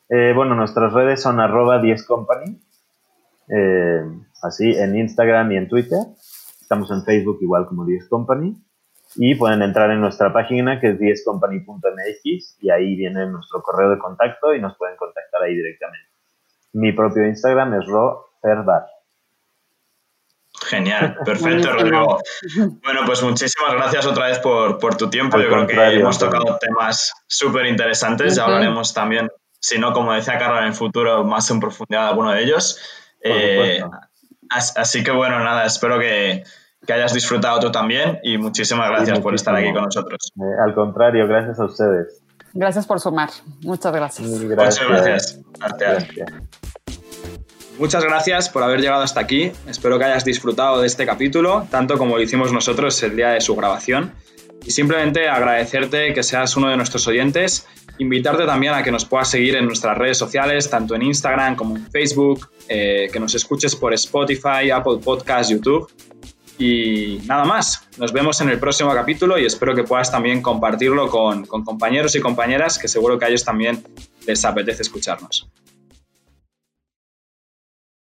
[0.10, 2.60] Eh, bueno, nuestras redes son arroba 10company,
[3.49, 4.04] eh,
[4.41, 5.99] así en Instagram y en Twitter.
[6.62, 8.56] Estamos en Facebook igual como 10company.
[9.16, 13.99] Y pueden entrar en nuestra página que es 10company.mx y ahí viene nuestro correo de
[13.99, 16.10] contacto y nos pueden contactar ahí directamente.
[16.74, 18.88] Mi propio Instagram es roferbar.
[20.66, 22.20] Genial, perfecto, Rodrigo.
[22.84, 25.39] Bueno, pues muchísimas gracias otra vez por, tu tiempo.
[25.39, 28.36] Yo creo que hemos tocado temas súper interesantes.
[28.36, 29.30] Ya hablaremos también,
[29.64, 32.78] si no, como decía Carlos, en el futuro más en profundidad alguno de ellos.
[33.22, 33.82] Eh,
[34.49, 36.43] así que bueno, nada, espero que,
[36.89, 40.34] hayas disfrutado tú también y muchísimas gracias por estar aquí con nosotros.
[40.36, 42.22] Eh, al contrario, gracias a ustedes.
[42.53, 43.30] Gracias por sumar.
[43.61, 44.28] Muchas gracias.
[44.28, 45.39] Muchas gracias.
[45.57, 46.28] gracias.
[47.80, 49.53] Muchas gracias por haber llegado hasta aquí.
[49.66, 53.39] Espero que hayas disfrutado de este capítulo, tanto como lo hicimos nosotros el día de
[53.39, 54.14] su grabación.
[54.66, 57.66] Y simplemente agradecerte que seas uno de nuestros oyentes,
[57.98, 61.76] invitarte también a que nos puedas seguir en nuestras redes sociales, tanto en Instagram como
[61.76, 65.91] en Facebook, eh, que nos escuches por Spotify, Apple Podcasts, YouTube.
[66.58, 71.08] Y nada más, nos vemos en el próximo capítulo y espero que puedas también compartirlo
[71.10, 73.84] con, con compañeros y compañeras que seguro que a ellos también
[74.28, 75.50] les apetece escucharnos.